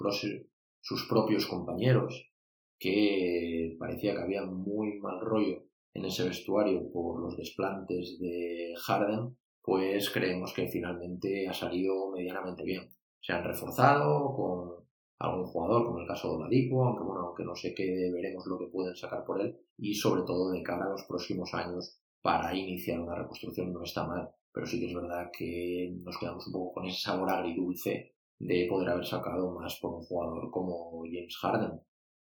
sus 0.80 1.06
propios 1.08 1.46
compañeros, 1.46 2.30
que 2.78 3.76
parecía 3.78 4.14
que 4.14 4.22
había 4.22 4.44
muy 4.44 4.98
mal 5.00 5.20
rollo 5.20 5.68
en 5.98 6.04
ese 6.04 6.24
vestuario 6.24 6.90
por 6.92 7.20
los 7.20 7.36
desplantes 7.36 8.18
de 8.20 8.74
Harden, 8.76 9.36
pues 9.62 10.10
creemos 10.10 10.52
que 10.54 10.68
finalmente 10.68 11.48
ha 11.48 11.52
salido 11.52 12.10
medianamente 12.10 12.64
bien. 12.64 12.88
Se 13.20 13.32
han 13.32 13.44
reforzado 13.44 14.34
con 14.34 14.88
algún 15.18 15.46
jugador, 15.46 15.86
como 15.86 15.98
el 15.98 16.06
caso 16.06 16.28
de 16.28 16.36
Oladipo, 16.36 16.84
aunque 16.84 17.04
bueno, 17.04 17.26
aunque 17.26 17.44
no 17.44 17.54
sé 17.54 17.74
qué 17.74 18.10
veremos 18.12 18.46
lo 18.46 18.58
que 18.58 18.68
pueden 18.68 18.94
sacar 18.94 19.24
por 19.24 19.40
él, 19.40 19.58
y 19.76 19.94
sobre 19.94 20.22
todo 20.22 20.52
de 20.52 20.62
cara 20.62 20.86
a 20.86 20.90
los 20.90 21.04
próximos 21.04 21.52
años 21.54 22.00
para 22.22 22.54
iniciar 22.54 23.00
una 23.00 23.16
reconstrucción 23.16 23.72
no 23.72 23.82
está 23.82 24.06
mal, 24.06 24.30
pero 24.52 24.66
sí 24.66 24.78
que 24.78 24.86
es 24.86 24.94
verdad 24.94 25.30
que 25.36 25.94
nos 26.04 26.18
quedamos 26.18 26.46
un 26.46 26.52
poco 26.52 26.74
con 26.74 26.86
ese 26.86 27.00
sabor 27.00 27.30
agridulce 27.30 28.14
de 28.38 28.66
poder 28.68 28.90
haber 28.90 29.04
sacado 29.04 29.52
más 29.52 29.78
por 29.80 29.94
un 29.94 30.02
jugador 30.02 30.50
como 30.50 31.02
James 31.04 31.36
Harden. 31.38 31.80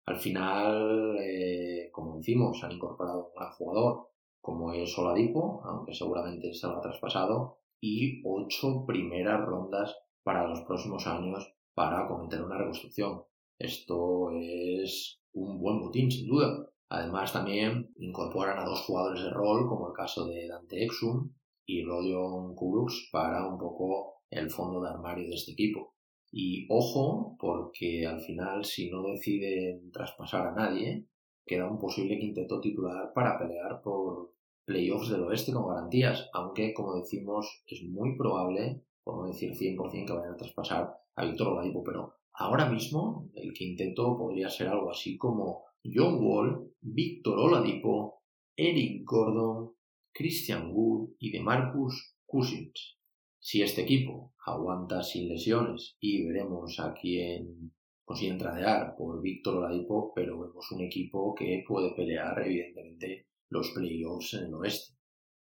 Al 0.08 0.16
final, 0.16 1.18
eh, 1.20 1.90
como 1.92 2.16
decimos, 2.16 2.64
han 2.64 2.72
incorporado 2.72 3.26
un 3.26 3.34
gran 3.36 3.52
jugador 3.52 4.08
como 4.40 4.72
es 4.72 4.96
Oladipo, 4.96 5.60
aunque 5.66 5.92
seguramente 5.92 6.54
se 6.54 6.66
ha 6.66 6.80
traspasado, 6.80 7.58
y 7.78 8.22
ocho 8.24 8.86
primeras 8.86 9.44
rondas 9.44 9.94
para 10.22 10.48
los 10.48 10.62
próximos 10.62 11.06
años 11.06 11.52
para 11.74 12.08
cometer 12.08 12.42
una 12.42 12.56
reconstrucción. 12.56 13.22
Esto 13.58 14.30
es 14.32 15.20
un 15.34 15.60
buen 15.60 15.78
botín, 15.78 16.10
sin 16.10 16.26
duda. 16.26 16.70
Además, 16.88 17.34
también 17.34 17.92
incorporan 17.98 18.58
a 18.58 18.64
dos 18.64 18.80
jugadores 18.86 19.22
de 19.22 19.30
rol, 19.30 19.68
como 19.68 19.88
el 19.88 19.94
caso 19.94 20.24
de 20.24 20.48
Dante 20.48 20.84
Exum 20.84 21.34
y 21.66 21.84
Rodion 21.84 22.54
Kuruks, 22.54 23.10
para 23.12 23.46
un 23.46 23.58
poco 23.58 24.22
el 24.30 24.48
fondo 24.48 24.80
de 24.80 24.88
armario 24.88 25.28
de 25.28 25.34
este 25.34 25.52
equipo. 25.52 25.97
Y 26.30 26.66
ojo, 26.70 27.36
porque 27.38 28.06
al 28.06 28.20
final, 28.20 28.64
si 28.64 28.90
no 28.90 29.02
deciden 29.02 29.90
traspasar 29.90 30.48
a 30.48 30.54
nadie, 30.54 31.06
queda 31.46 31.70
un 31.70 31.78
posible 31.78 32.18
quinteto 32.18 32.60
titular 32.60 33.12
para 33.14 33.38
pelear 33.38 33.80
por 33.82 34.34
playoffs 34.64 35.08
del 35.08 35.22
oeste 35.22 35.52
con 35.52 35.66
garantías, 35.66 36.28
aunque, 36.34 36.74
como 36.74 36.94
decimos, 36.96 37.62
es 37.66 37.82
muy 37.84 38.16
probable, 38.16 38.82
por 39.02 39.16
no 39.16 39.26
decir 39.26 39.52
100%, 39.52 40.06
que 40.06 40.12
vayan 40.12 40.34
a 40.34 40.36
traspasar 40.36 40.90
a 41.16 41.24
Víctor 41.24 41.48
Oladipo, 41.48 41.82
pero 41.82 42.16
ahora 42.34 42.68
mismo 42.68 43.30
el 43.34 43.54
quinteto 43.54 44.18
podría 44.18 44.50
ser 44.50 44.68
algo 44.68 44.90
así 44.90 45.16
como 45.16 45.64
John 45.82 46.22
Wall, 46.22 46.70
Víctor 46.82 47.38
Oladipo, 47.38 48.22
Eric 48.54 49.02
Gordon, 49.04 49.72
Christian 50.12 50.70
Wood 50.74 51.12
y 51.18 51.30
DeMarcus 51.30 52.16
Cousins. 52.26 52.97
Si 53.40 53.62
este 53.62 53.82
equipo 53.82 54.34
aguanta 54.44 55.02
sin 55.02 55.28
lesiones 55.28 55.96
y 56.00 56.26
veremos 56.26 56.78
a 56.80 56.92
quién 56.92 57.72
consigue 58.04 58.32
entradear 58.32 58.96
por 58.96 59.22
Víctor 59.22 59.58
Oladipo, 59.58 60.12
pero 60.14 60.40
vemos 60.40 60.70
un 60.72 60.80
equipo 60.80 61.34
que 61.34 61.64
puede 61.66 61.94
pelear 61.94 62.40
evidentemente 62.44 63.28
los 63.50 63.70
playoffs 63.70 64.34
en 64.34 64.46
el 64.46 64.54
oeste. 64.54 64.94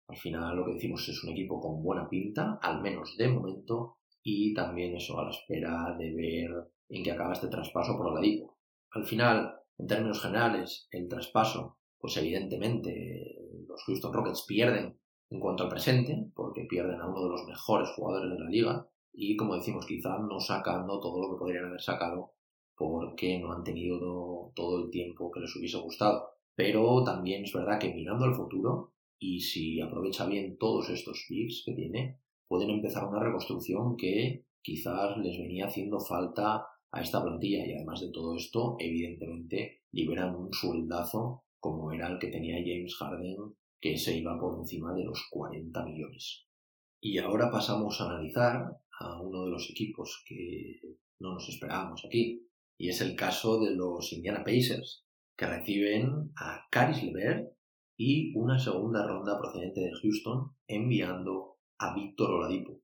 Al 0.08 0.16
final 0.16 0.56
lo 0.56 0.66
que 0.66 0.74
decimos 0.74 1.08
es 1.08 1.22
un 1.24 1.30
equipo 1.30 1.60
con 1.60 1.82
buena 1.82 2.08
pinta, 2.08 2.58
al 2.62 2.82
menos 2.82 3.16
de 3.16 3.28
momento, 3.28 3.98
y 4.22 4.52
también 4.54 4.94
eso 4.96 5.18
a 5.18 5.24
la 5.24 5.30
espera 5.30 5.96
de 5.98 6.14
ver 6.14 6.50
en 6.88 7.02
qué 7.02 7.12
acaba 7.12 7.32
este 7.32 7.48
traspaso 7.48 7.96
por 7.96 8.08
Oladipo. 8.08 8.58
Al 8.90 9.04
final, 9.04 9.54
en 9.78 9.86
términos 9.86 10.20
generales, 10.20 10.88
el 10.90 11.08
traspaso, 11.08 11.78
pues 11.98 12.16
evidentemente 12.16 13.36
los 13.66 13.82
Houston 13.84 14.12
Rockets 14.12 14.44
pierden 14.46 14.98
en 15.30 15.40
cuanto 15.40 15.64
al 15.64 15.68
presente, 15.68 16.30
porque 16.34 16.66
pierden 16.68 17.00
a 17.00 17.08
uno 17.08 17.24
de 17.24 17.30
los 17.30 17.44
mejores 17.46 17.90
jugadores 17.90 18.32
de 18.32 18.38
la 18.38 18.50
liga 18.50 18.88
y 19.12 19.36
como 19.36 19.56
decimos, 19.56 19.86
quizá 19.86 20.18
no 20.18 20.40
sacando 20.40 21.00
todo 21.00 21.20
lo 21.20 21.34
que 21.34 21.40
podrían 21.40 21.66
haber 21.66 21.80
sacado 21.80 22.34
porque 22.76 23.38
no 23.40 23.52
han 23.52 23.64
tenido 23.64 24.52
todo 24.54 24.84
el 24.84 24.90
tiempo 24.90 25.30
que 25.32 25.40
les 25.40 25.54
hubiese 25.56 25.78
gustado. 25.78 26.30
Pero 26.54 27.02
también 27.04 27.42
es 27.42 27.52
verdad 27.52 27.78
que 27.80 27.92
mirando 27.92 28.24
al 28.24 28.34
futuro 28.34 28.94
y 29.18 29.40
si 29.40 29.80
aprovecha 29.80 30.26
bien 30.26 30.56
todos 30.58 30.88
estos 30.90 31.26
picks 31.28 31.64
que 31.66 31.74
tiene, 31.74 32.20
pueden 32.46 32.70
empezar 32.70 33.04
una 33.08 33.20
reconstrucción 33.20 33.96
que 33.96 34.44
quizás 34.62 35.16
les 35.18 35.36
venía 35.38 35.66
haciendo 35.66 35.98
falta 35.98 36.66
a 36.90 37.00
esta 37.00 37.22
plantilla 37.22 37.66
y 37.66 37.72
además 37.72 38.00
de 38.00 38.10
todo 38.12 38.36
esto, 38.36 38.76
evidentemente 38.78 39.82
liberan 39.90 40.34
un 40.36 40.52
sueldazo 40.52 41.44
como 41.58 41.92
era 41.92 42.08
el 42.08 42.18
que 42.18 42.28
tenía 42.28 42.62
James 42.64 42.94
Harden 42.96 43.56
que 43.80 43.96
se 43.96 44.16
iba 44.16 44.38
por 44.38 44.58
encima 44.58 44.92
de 44.94 45.04
los 45.04 45.26
40 45.30 45.84
millones. 45.84 46.46
Y 47.00 47.18
ahora 47.18 47.50
pasamos 47.50 48.00
a 48.00 48.10
analizar 48.10 48.80
a 49.00 49.20
uno 49.20 49.44
de 49.44 49.50
los 49.50 49.70
equipos 49.70 50.24
que 50.26 50.80
no 51.20 51.34
nos 51.34 51.48
esperábamos 51.48 52.04
aquí, 52.04 52.46
y 52.76 52.88
es 52.88 53.00
el 53.00 53.16
caso 53.16 53.60
de 53.60 53.74
los 53.74 54.12
Indiana 54.12 54.44
Pacers, 54.44 55.04
que 55.36 55.46
reciben 55.46 56.32
a 56.36 56.66
Caris 56.70 57.02
LeVert 57.02 57.52
y 57.96 58.36
una 58.36 58.58
segunda 58.58 59.06
ronda 59.06 59.38
procedente 59.38 59.80
de 59.80 59.92
Houston, 60.00 60.52
enviando 60.66 61.58
a 61.78 61.94
Víctor 61.94 62.30
Oladipo, 62.30 62.80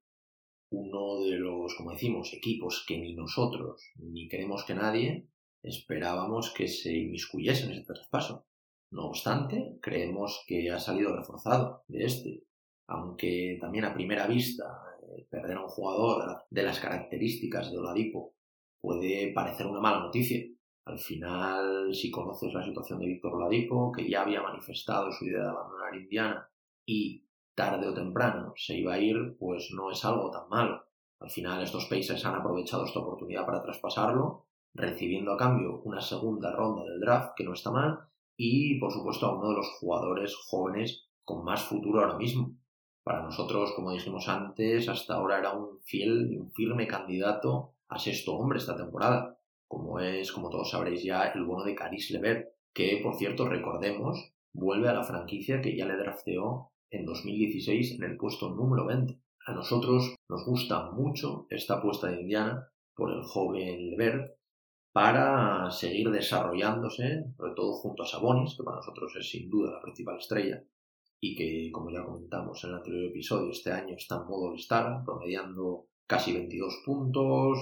uno 0.70 1.20
de 1.24 1.38
los, 1.38 1.74
como 1.76 1.92
decimos, 1.92 2.32
equipos 2.32 2.84
que 2.86 2.98
ni 2.98 3.14
nosotros 3.14 3.82
ni 3.96 4.28
queremos 4.28 4.64
que 4.64 4.74
nadie 4.74 5.28
esperábamos 5.62 6.52
que 6.52 6.68
se 6.68 6.92
inmiscuyese 6.96 7.64
en 7.64 7.72
este 7.72 7.94
traspaso. 7.94 8.46
No 8.94 9.06
obstante, 9.06 9.76
creemos 9.82 10.44
que 10.46 10.70
ha 10.70 10.78
salido 10.78 11.16
reforzado 11.16 11.82
de 11.88 12.04
este, 12.04 12.44
aunque 12.86 13.58
también 13.60 13.86
a 13.86 13.92
primera 13.92 14.28
vista 14.28 14.64
eh, 15.02 15.26
perder 15.28 15.56
a 15.56 15.62
un 15.62 15.68
jugador 15.68 16.44
de 16.48 16.62
las 16.62 16.78
características 16.78 17.72
de 17.72 17.78
Oladipo 17.78 18.34
puede 18.80 19.32
parecer 19.32 19.66
una 19.66 19.80
mala 19.80 19.98
noticia. 19.98 20.46
Al 20.84 21.00
final, 21.00 21.92
si 21.92 22.08
conoces 22.08 22.54
la 22.54 22.62
situación 22.62 23.00
de 23.00 23.06
Víctor 23.06 23.34
Oladipo, 23.34 23.90
que 23.90 24.08
ya 24.08 24.22
había 24.22 24.42
manifestado 24.42 25.10
su 25.10 25.24
idea 25.24 25.42
de 25.42 25.48
abandonar 25.48 25.96
Indiana 25.96 26.48
y 26.86 27.26
tarde 27.52 27.88
o 27.88 27.94
temprano 27.94 28.52
se 28.56 28.78
iba 28.78 28.94
a 28.94 29.00
ir, 29.00 29.36
pues 29.40 29.72
no 29.74 29.90
es 29.90 30.04
algo 30.04 30.30
tan 30.30 30.48
malo. 30.48 30.84
Al 31.18 31.30
final 31.30 31.60
estos 31.64 31.86
Pacers 31.86 32.24
han 32.26 32.36
aprovechado 32.36 32.84
esta 32.84 33.00
oportunidad 33.00 33.44
para 33.44 33.60
traspasarlo, 33.60 34.46
recibiendo 34.72 35.32
a 35.32 35.36
cambio 35.36 35.80
una 35.82 36.00
segunda 36.00 36.52
ronda 36.52 36.84
del 36.84 37.00
draft, 37.00 37.32
que 37.34 37.42
no 37.42 37.54
está 37.54 37.72
mal, 37.72 38.08
y 38.36 38.78
por 38.78 38.92
supuesto 38.92 39.26
a 39.26 39.38
uno 39.38 39.50
de 39.50 39.56
los 39.56 39.68
jugadores 39.78 40.34
jóvenes 40.48 41.08
con 41.24 41.44
más 41.44 41.62
futuro 41.64 42.00
ahora 42.00 42.16
mismo. 42.16 42.56
Para 43.02 43.22
nosotros, 43.22 43.72
como 43.74 43.92
dijimos 43.92 44.28
antes, 44.28 44.88
hasta 44.88 45.14
ahora 45.14 45.38
era 45.38 45.52
un 45.52 45.80
fiel 45.82 46.32
y 46.32 46.38
un 46.38 46.50
firme 46.52 46.86
candidato 46.86 47.74
a 47.88 47.98
sexto 47.98 48.34
hombre 48.34 48.58
esta 48.58 48.76
temporada, 48.76 49.38
como 49.68 50.00
es, 50.00 50.32
como 50.32 50.48
todos 50.48 50.70
sabréis 50.70 51.04
ya, 51.04 51.24
el 51.28 51.44
bueno 51.44 51.64
de 51.64 51.74
Caris 51.74 52.10
Levert, 52.10 52.48
que 52.72 53.00
por 53.02 53.16
cierto, 53.16 53.48
recordemos, 53.48 54.32
vuelve 54.52 54.88
a 54.88 54.94
la 54.94 55.04
franquicia 55.04 55.60
que 55.60 55.76
ya 55.76 55.86
le 55.86 55.96
drafteó 55.96 56.70
en 56.90 57.04
2016 57.04 57.96
en 57.96 58.04
el 58.04 58.16
puesto 58.16 58.50
número 58.50 58.86
20. 58.86 59.20
A 59.46 59.52
nosotros 59.52 60.14
nos 60.28 60.46
gusta 60.46 60.90
mucho 60.92 61.46
esta 61.50 61.74
apuesta 61.74 62.08
de 62.08 62.22
Indiana 62.22 62.68
por 62.94 63.12
el 63.12 63.22
joven 63.22 63.90
Levert 63.90 64.38
para 64.94 65.72
seguir 65.72 66.08
desarrollándose, 66.12 67.24
sobre 67.36 67.52
todo 67.56 67.72
junto 67.72 68.04
a 68.04 68.06
Sabonis, 68.06 68.54
que 68.56 68.62
para 68.62 68.76
nosotros 68.76 69.12
es 69.18 69.28
sin 69.28 69.50
duda 69.50 69.72
la 69.72 69.80
principal 69.80 70.18
estrella, 70.18 70.62
y 71.18 71.34
que, 71.34 71.72
como 71.72 71.90
ya 71.90 72.04
comentamos 72.04 72.62
en 72.62 72.70
el 72.70 72.76
anterior 72.76 73.06
episodio, 73.06 73.50
este 73.50 73.72
año 73.72 73.96
está 73.96 74.18
en 74.18 74.26
modo 74.28 74.50
All-Star, 74.50 75.02
promediando 75.04 75.86
casi 76.06 76.32
22 76.32 76.82
puntos, 76.86 77.58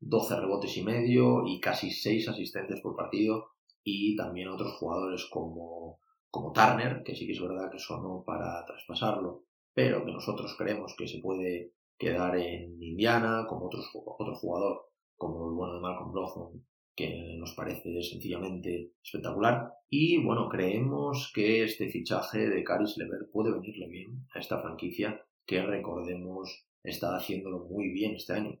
12 0.00 0.40
rebotes 0.40 0.76
y 0.76 0.82
medio 0.82 1.46
y 1.46 1.60
casi 1.60 1.92
6 1.92 2.28
asistencias 2.30 2.80
por 2.80 2.96
partido, 2.96 3.50
y 3.84 4.16
también 4.16 4.48
otros 4.48 4.72
jugadores 4.72 5.28
como, 5.30 6.00
como 6.30 6.50
Turner, 6.50 7.04
que 7.04 7.14
sí 7.14 7.26
que 7.26 7.32
es 7.34 7.40
verdad 7.40 7.70
que 7.70 7.78
sonó 7.78 8.24
para 8.26 8.66
traspasarlo, 8.66 9.44
pero 9.72 10.04
que 10.04 10.10
nosotros 10.10 10.56
creemos 10.58 10.96
que 10.98 11.06
se 11.06 11.20
puede 11.20 11.74
quedar 11.96 12.36
en 12.36 12.82
Indiana, 12.82 13.46
como 13.48 13.66
otros, 13.66 13.88
otro 13.94 14.34
jugador, 14.34 14.88
como 15.16 15.48
el 15.48 15.54
bueno 15.54 15.74
de 15.74 15.80
Malcolm 15.80 16.10
Brogdon, 16.10 16.71
que 16.94 17.36
nos 17.38 17.54
parece 17.54 18.02
sencillamente 18.02 18.92
espectacular. 19.02 19.72
Y 19.88 20.22
bueno, 20.22 20.48
creemos 20.48 21.32
que 21.34 21.64
este 21.64 21.88
fichaje 21.88 22.48
de 22.48 22.64
Caris 22.64 22.96
Lever 22.96 23.28
puede 23.32 23.52
venirle 23.52 23.88
bien 23.88 24.26
a 24.34 24.38
esta 24.38 24.60
franquicia 24.60 25.24
que 25.46 25.62
recordemos 25.62 26.66
está 26.82 27.16
haciéndolo 27.16 27.66
muy 27.66 27.88
bien 27.88 28.14
este 28.14 28.34
año. 28.34 28.58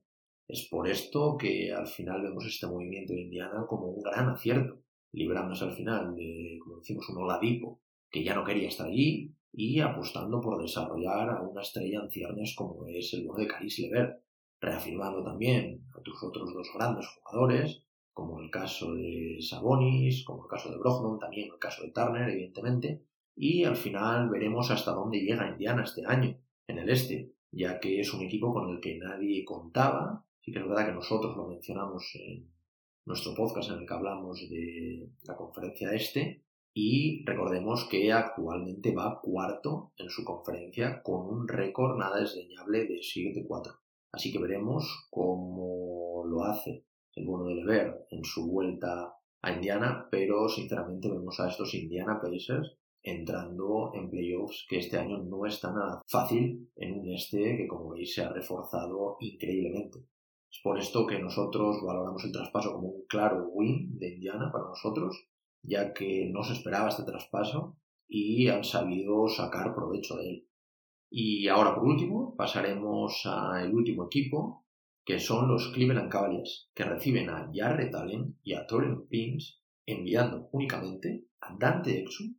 Es 0.48 0.68
por 0.70 0.88
esto 0.88 1.36
que 1.38 1.72
al 1.72 1.86
final 1.86 2.22
vemos 2.22 2.46
este 2.46 2.66
movimiento 2.66 3.12
de 3.12 3.22
Indiana 3.22 3.64
como 3.68 3.86
un 3.86 4.02
gran 4.02 4.28
acierto, 4.28 4.82
librándose 5.12 5.64
al 5.64 5.72
final 5.72 6.14
de, 6.14 6.58
como 6.62 6.78
decimos, 6.78 7.08
un 7.08 7.22
Oladipo 7.22 7.80
que 8.10 8.22
ya 8.22 8.34
no 8.34 8.44
quería 8.44 8.68
estar 8.68 8.86
allí 8.86 9.34
y 9.52 9.80
apostando 9.80 10.40
por 10.40 10.60
desarrollar 10.60 11.30
a 11.30 11.42
una 11.42 11.62
estrella 11.62 12.00
en 12.02 12.10
ciernes 12.10 12.54
como 12.56 12.86
es 12.86 13.12
el 13.14 13.26
bueno 13.26 13.42
de 13.42 13.48
Caris 13.48 13.78
Lever, 13.78 14.22
reafirmando 14.60 15.22
también 15.22 15.84
a 15.96 16.00
tus 16.02 16.22
otros 16.22 16.52
dos 16.52 16.68
grandes 16.74 17.06
jugadores, 17.08 17.82
como 18.12 18.40
el 18.40 18.50
caso 18.50 18.94
de 18.94 19.38
Sabonis, 19.40 20.24
como 20.24 20.44
el 20.44 20.50
caso 20.50 20.70
de 20.70 20.78
Brogdon, 20.78 21.18
también 21.18 21.50
el 21.52 21.58
caso 21.58 21.82
de 21.82 21.92
Turner, 21.92 22.28
evidentemente, 22.28 23.04
y 23.34 23.64
al 23.64 23.76
final 23.76 24.28
veremos 24.28 24.70
hasta 24.70 24.92
dónde 24.92 25.20
llega 25.20 25.50
Indiana 25.50 25.82
este 25.82 26.02
año, 26.06 26.38
en 26.66 26.78
el 26.78 26.88
este, 26.90 27.32
ya 27.50 27.80
que 27.80 28.00
es 28.00 28.12
un 28.12 28.22
equipo 28.22 28.52
con 28.52 28.70
el 28.70 28.80
que 28.80 28.98
nadie 28.98 29.44
contaba, 29.44 30.26
sí 30.40 30.52
que 30.52 30.58
es 30.58 30.66
verdad 30.66 30.86
que 30.86 30.92
nosotros 30.92 31.36
lo 31.36 31.48
mencionamos 31.48 32.10
en 32.14 32.50
nuestro 33.04 33.34
podcast 33.34 33.70
en 33.70 33.78
el 33.78 33.86
que 33.86 33.94
hablamos 33.94 34.48
de 34.48 35.10
la 35.24 35.36
conferencia 35.36 35.92
este, 35.92 36.44
y 36.74 37.24
recordemos 37.26 37.86
que 37.90 38.12
actualmente 38.12 38.94
va 38.94 39.20
cuarto 39.22 39.92
en 39.96 40.08
su 40.08 40.24
conferencia 40.24 41.02
con 41.02 41.26
un 41.26 41.48
récord 41.48 41.98
nada 41.98 42.20
desdeñable 42.20 42.86
de 42.86 43.00
7-4. 43.00 43.78
Así 44.12 44.32
que 44.32 44.38
veremos 44.38 45.08
cómo 45.10 46.24
lo 46.26 46.44
hace 46.44 46.84
el 47.14 47.26
bueno 47.26 47.44
de 47.46 47.54
Lever 47.56 48.06
en 48.10 48.24
su 48.24 48.50
vuelta 48.50 49.14
a 49.42 49.52
Indiana, 49.52 50.08
pero 50.10 50.48
sinceramente 50.48 51.10
vemos 51.10 51.38
a 51.40 51.48
estos 51.48 51.74
Indiana 51.74 52.20
Pacers 52.20 52.76
entrando 53.02 53.90
en 53.94 54.08
playoffs 54.08 54.64
que 54.68 54.78
este 54.78 54.96
año 54.96 55.18
no 55.18 55.44
es 55.44 55.60
tan 55.60 55.74
fácil 56.06 56.70
en 56.76 57.00
un 57.00 57.08
este 57.10 57.56
que 57.56 57.66
como 57.66 57.90
veis 57.90 58.14
se 58.14 58.22
ha 58.22 58.32
reforzado 58.32 59.16
increíblemente. 59.20 60.06
Es 60.50 60.60
por 60.62 60.78
esto 60.78 61.06
que 61.06 61.18
nosotros 61.18 61.82
valoramos 61.84 62.24
el 62.24 62.32
traspaso 62.32 62.74
como 62.74 62.88
un 62.88 63.06
claro 63.06 63.48
win 63.48 63.98
de 63.98 64.14
Indiana 64.14 64.52
para 64.52 64.66
nosotros, 64.66 65.26
ya 65.62 65.92
que 65.92 66.30
no 66.30 66.44
se 66.44 66.52
esperaba 66.52 66.90
este 66.90 67.04
traspaso 67.04 67.76
y 68.06 68.48
han 68.48 68.62
sabido 68.62 69.26
sacar 69.28 69.74
provecho 69.74 70.16
de 70.16 70.28
él. 70.28 70.48
Y 71.10 71.48
ahora 71.48 71.74
por 71.74 71.84
último 71.84 72.36
pasaremos 72.36 73.22
al 73.24 73.74
último 73.74 74.06
equipo 74.06 74.61
que 75.04 75.18
son 75.18 75.48
los 75.48 75.68
Cleveland 75.72 76.10
Cavaliers, 76.10 76.70
que 76.74 76.84
reciben 76.84 77.28
a 77.30 77.50
Jarrett 77.52 77.94
Allen 77.94 78.38
y 78.42 78.54
a 78.54 78.66
Torrent 78.66 79.08
Pins, 79.08 79.60
enviando 79.84 80.48
únicamente 80.52 81.26
a 81.40 81.56
Dante 81.58 82.00
Exum 82.00 82.36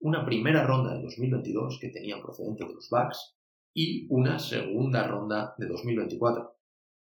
una 0.00 0.24
primera 0.24 0.66
ronda 0.66 0.94
de 0.94 1.02
2022 1.02 1.78
que 1.80 1.88
tenían 1.88 2.20
procedente 2.20 2.64
de 2.64 2.74
los 2.74 2.88
Bucks 2.90 3.36
y 3.72 4.06
una 4.10 4.38
segunda 4.38 5.06
ronda 5.06 5.54
de 5.58 5.66
2024. 5.66 6.54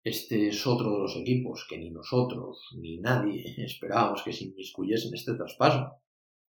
Este 0.04 0.48
es 0.48 0.66
otro 0.66 0.92
de 0.92 0.98
los 0.98 1.16
equipos 1.16 1.66
que 1.68 1.78
ni 1.78 1.90
nosotros 1.90 2.60
ni 2.76 2.98
nadie 2.98 3.42
esperábamos 3.64 4.22
que 4.22 4.32
se 4.32 4.44
inmiscuyese 4.44 5.08
en 5.08 5.14
este 5.14 5.34
traspaso. 5.34 5.94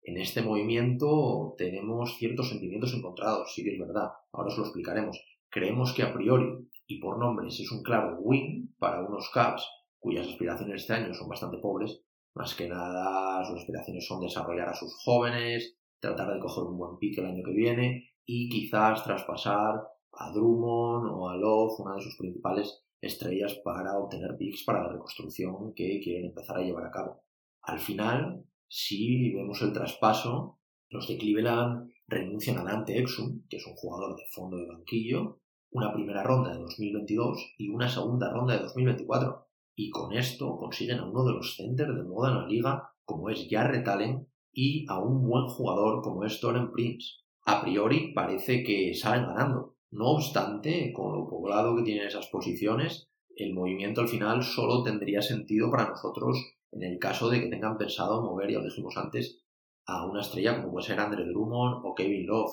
En 0.04 0.18
este 0.18 0.42
movimiento 0.42 1.56
tenemos 1.58 2.18
ciertos 2.18 2.50
sentimientos 2.50 2.94
encontrados, 2.94 3.54
sí 3.56 3.64
que 3.64 3.74
es 3.74 3.80
verdad, 3.80 4.10
ahora 4.34 4.50
os 4.50 4.58
lo 4.58 4.66
explicaremos. 4.66 5.18
Creemos 5.50 5.94
que 5.94 6.04
a 6.04 6.14
priori 6.14 6.68
y 6.88 7.00
por 7.00 7.18
nombres 7.18 7.60
es 7.60 7.72
un 7.72 7.84
claro 7.84 8.18
win 8.20 8.76
para 8.78 9.04
unos 9.04 9.30
Caps 9.34 9.68
cuyas 10.00 10.28
aspiraciones 10.28 10.82
este 10.82 10.94
año 10.94 11.14
son 11.14 11.28
bastante 11.28 11.58
pobres. 11.58 12.02
Más 12.36 12.54
que 12.54 12.68
nada, 12.68 13.44
sus 13.46 13.60
aspiraciones 13.60 14.06
son 14.06 14.22
desarrollar 14.22 14.70
a 14.70 14.76
sus 14.76 14.94
jóvenes, 15.04 15.78
tratar 16.00 16.34
de 16.34 16.40
coger 16.40 16.66
un 16.66 16.78
buen 16.78 16.98
pick 16.98 17.18
el 17.18 17.26
año 17.26 17.44
que 17.44 17.54
viene 17.54 18.12
y 18.26 18.50
quizás 18.50 19.04
traspasar 19.04 19.82
a 20.12 20.32
Drummond 20.32 21.12
o 21.12 21.30
a 21.30 21.36
Love, 21.36 21.80
una 21.80 21.96
de 21.96 22.02
sus 22.02 22.18
principales 22.18 22.84
estrellas, 23.02 23.60
para 23.64 23.98
obtener 23.98 24.38
picks 24.38 24.64
para 24.64 24.84
la 24.84 24.94
reconstrucción 24.94 25.74
que 25.74 26.00
quieren 26.04 26.28
empezar 26.28 26.58
a 26.58 26.62
llevar 26.62 26.86
a 26.86 26.92
cabo. 26.92 27.24
Al 27.64 27.80
final, 27.80 28.46
si 28.68 29.34
vemos 29.34 29.62
el 29.62 29.74
traspaso, 29.74 30.60
los 30.90 31.08
de 31.08 31.18
Cleveland 31.18 31.92
renuncian 32.08 32.60
a 32.60 32.64
Dante 32.64 33.00
Exum, 33.00 33.42
que 33.50 33.58
es 33.58 33.66
un 33.66 33.74
jugador 33.74 34.16
de 34.16 34.24
fondo 34.32 34.58
de 34.58 34.68
banquillo, 34.68 35.40
una 35.72 35.94
primera 35.94 36.24
ronda 36.24 36.52
de 36.52 36.60
2022 36.60 37.56
y 37.58 37.70
una 37.70 37.88
segunda 37.88 38.32
ronda 38.32 38.56
de 38.56 38.64
2024. 38.64 39.48
Y 39.76 39.90
con 39.90 40.14
esto 40.14 40.58
consiguen 40.58 41.00
a 41.00 41.10
uno 41.10 41.26
de 41.26 41.34
los 41.34 41.56
centers 41.56 41.96
de 41.96 42.04
moda 42.04 42.32
en 42.32 42.38
la 42.38 42.48
liga, 42.48 42.90
como 43.04 43.30
es 43.30 43.48
Jarrett 43.50 43.88
Allen, 43.88 44.28
y 44.54 44.86
a 44.88 45.00
un 45.00 45.28
buen 45.28 45.48
jugador 45.48 46.02
como 46.02 46.24
es 46.24 46.40
Toren 46.40 46.72
Prince. 46.72 47.18
A 47.46 47.62
priori 47.62 48.14
parece 48.14 48.64
que 48.64 48.94
salen 48.94 49.28
ganando. 49.28 49.76
No 49.92 50.12
obstante, 50.12 50.92
con 50.94 51.14
lo 51.14 51.28
poblado 51.28 51.76
que 51.76 51.84
tienen 51.84 52.08
esas 52.08 52.28
posiciones, 52.28 53.10
el 53.36 53.54
movimiento 53.54 54.02
al 54.02 54.08
final 54.08 54.44
solo 54.44 54.82
tendría 54.84 55.22
sentido 55.22 55.70
para 55.70 55.90
nosotros 55.90 56.38
en 56.76 56.84
el 56.84 57.00
caso 57.00 57.30
de 57.30 57.42
que 57.42 57.48
tengan 57.48 57.78
pensado 57.78 58.22
mover, 58.22 58.52
ya 58.52 58.60
lo 58.60 58.66
dijimos 58.66 58.98
antes, 58.98 59.42
a 59.86 60.06
una 60.06 60.22
estrella 60.22 60.58
como 60.58 60.74
puede 60.74 60.88
ser 60.88 61.00
Andre 61.00 61.26
Drummond 61.26 61.82
o 61.86 61.96
Kevin 61.96 62.28
Love, 62.28 62.52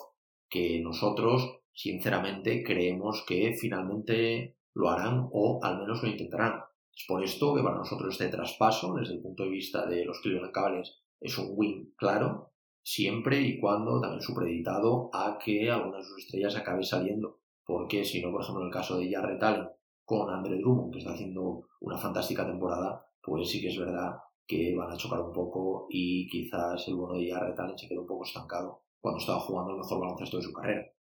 que 0.48 0.80
nosotros 0.80 1.61
sinceramente 1.74 2.62
creemos 2.62 3.24
que 3.26 3.54
finalmente 3.58 4.56
lo 4.74 4.90
harán 4.90 5.28
o 5.32 5.60
al 5.62 5.78
menos 5.78 6.02
lo 6.02 6.08
intentarán. 6.08 6.62
Es 6.94 7.04
por 7.08 7.22
esto 7.24 7.54
que 7.54 7.62
para 7.62 7.78
nosotros 7.78 8.12
este 8.12 8.28
traspaso, 8.28 8.94
desde 8.94 9.14
el 9.14 9.22
punto 9.22 9.44
de 9.44 9.50
vista 9.50 9.86
de 9.86 10.04
los 10.04 10.20
Cavaliers, 10.52 11.02
es 11.20 11.38
un 11.38 11.52
win 11.54 11.94
claro, 11.96 12.52
siempre 12.82 13.40
y 13.40 13.58
cuando 13.58 14.00
también 14.00 14.22
supreditado 14.22 15.10
a 15.12 15.38
que 15.38 15.70
alguna 15.70 15.98
de 15.98 16.04
sus 16.04 16.18
estrellas 16.18 16.56
acabe 16.56 16.82
saliendo. 16.82 17.40
Porque 17.64 18.04
si 18.04 18.20
no, 18.20 18.30
por 18.32 18.42
ejemplo, 18.42 18.62
en 18.62 18.68
el 18.68 18.72
caso 18.72 18.98
de 18.98 19.10
Jarrett 19.10 19.42
Allen 19.42 19.68
con 20.04 20.28
Andre 20.28 20.58
Drummond, 20.58 20.92
que 20.92 20.98
está 20.98 21.12
haciendo 21.12 21.68
una 21.80 21.96
fantástica 21.96 22.44
temporada, 22.44 23.06
pues 23.22 23.48
sí 23.48 23.60
que 23.60 23.68
es 23.68 23.78
verdad 23.78 24.16
que 24.46 24.74
van 24.76 24.90
a 24.90 24.96
chocar 24.96 25.20
un 25.20 25.32
poco 25.32 25.86
y 25.88 26.28
quizás 26.28 26.86
el 26.88 26.96
bueno 26.96 27.14
de 27.14 27.30
Jarrett 27.30 27.58
Allen 27.58 27.78
se 27.78 27.88
quede 27.88 28.00
un 28.00 28.06
poco 28.06 28.24
estancado 28.24 28.82
cuando 29.00 29.20
estaba 29.20 29.40
jugando 29.40 29.72
el 29.72 29.78
mejor 29.78 30.00
baloncesto 30.00 30.36
de 30.36 30.42
su 30.42 30.52
carrera. 30.52 30.92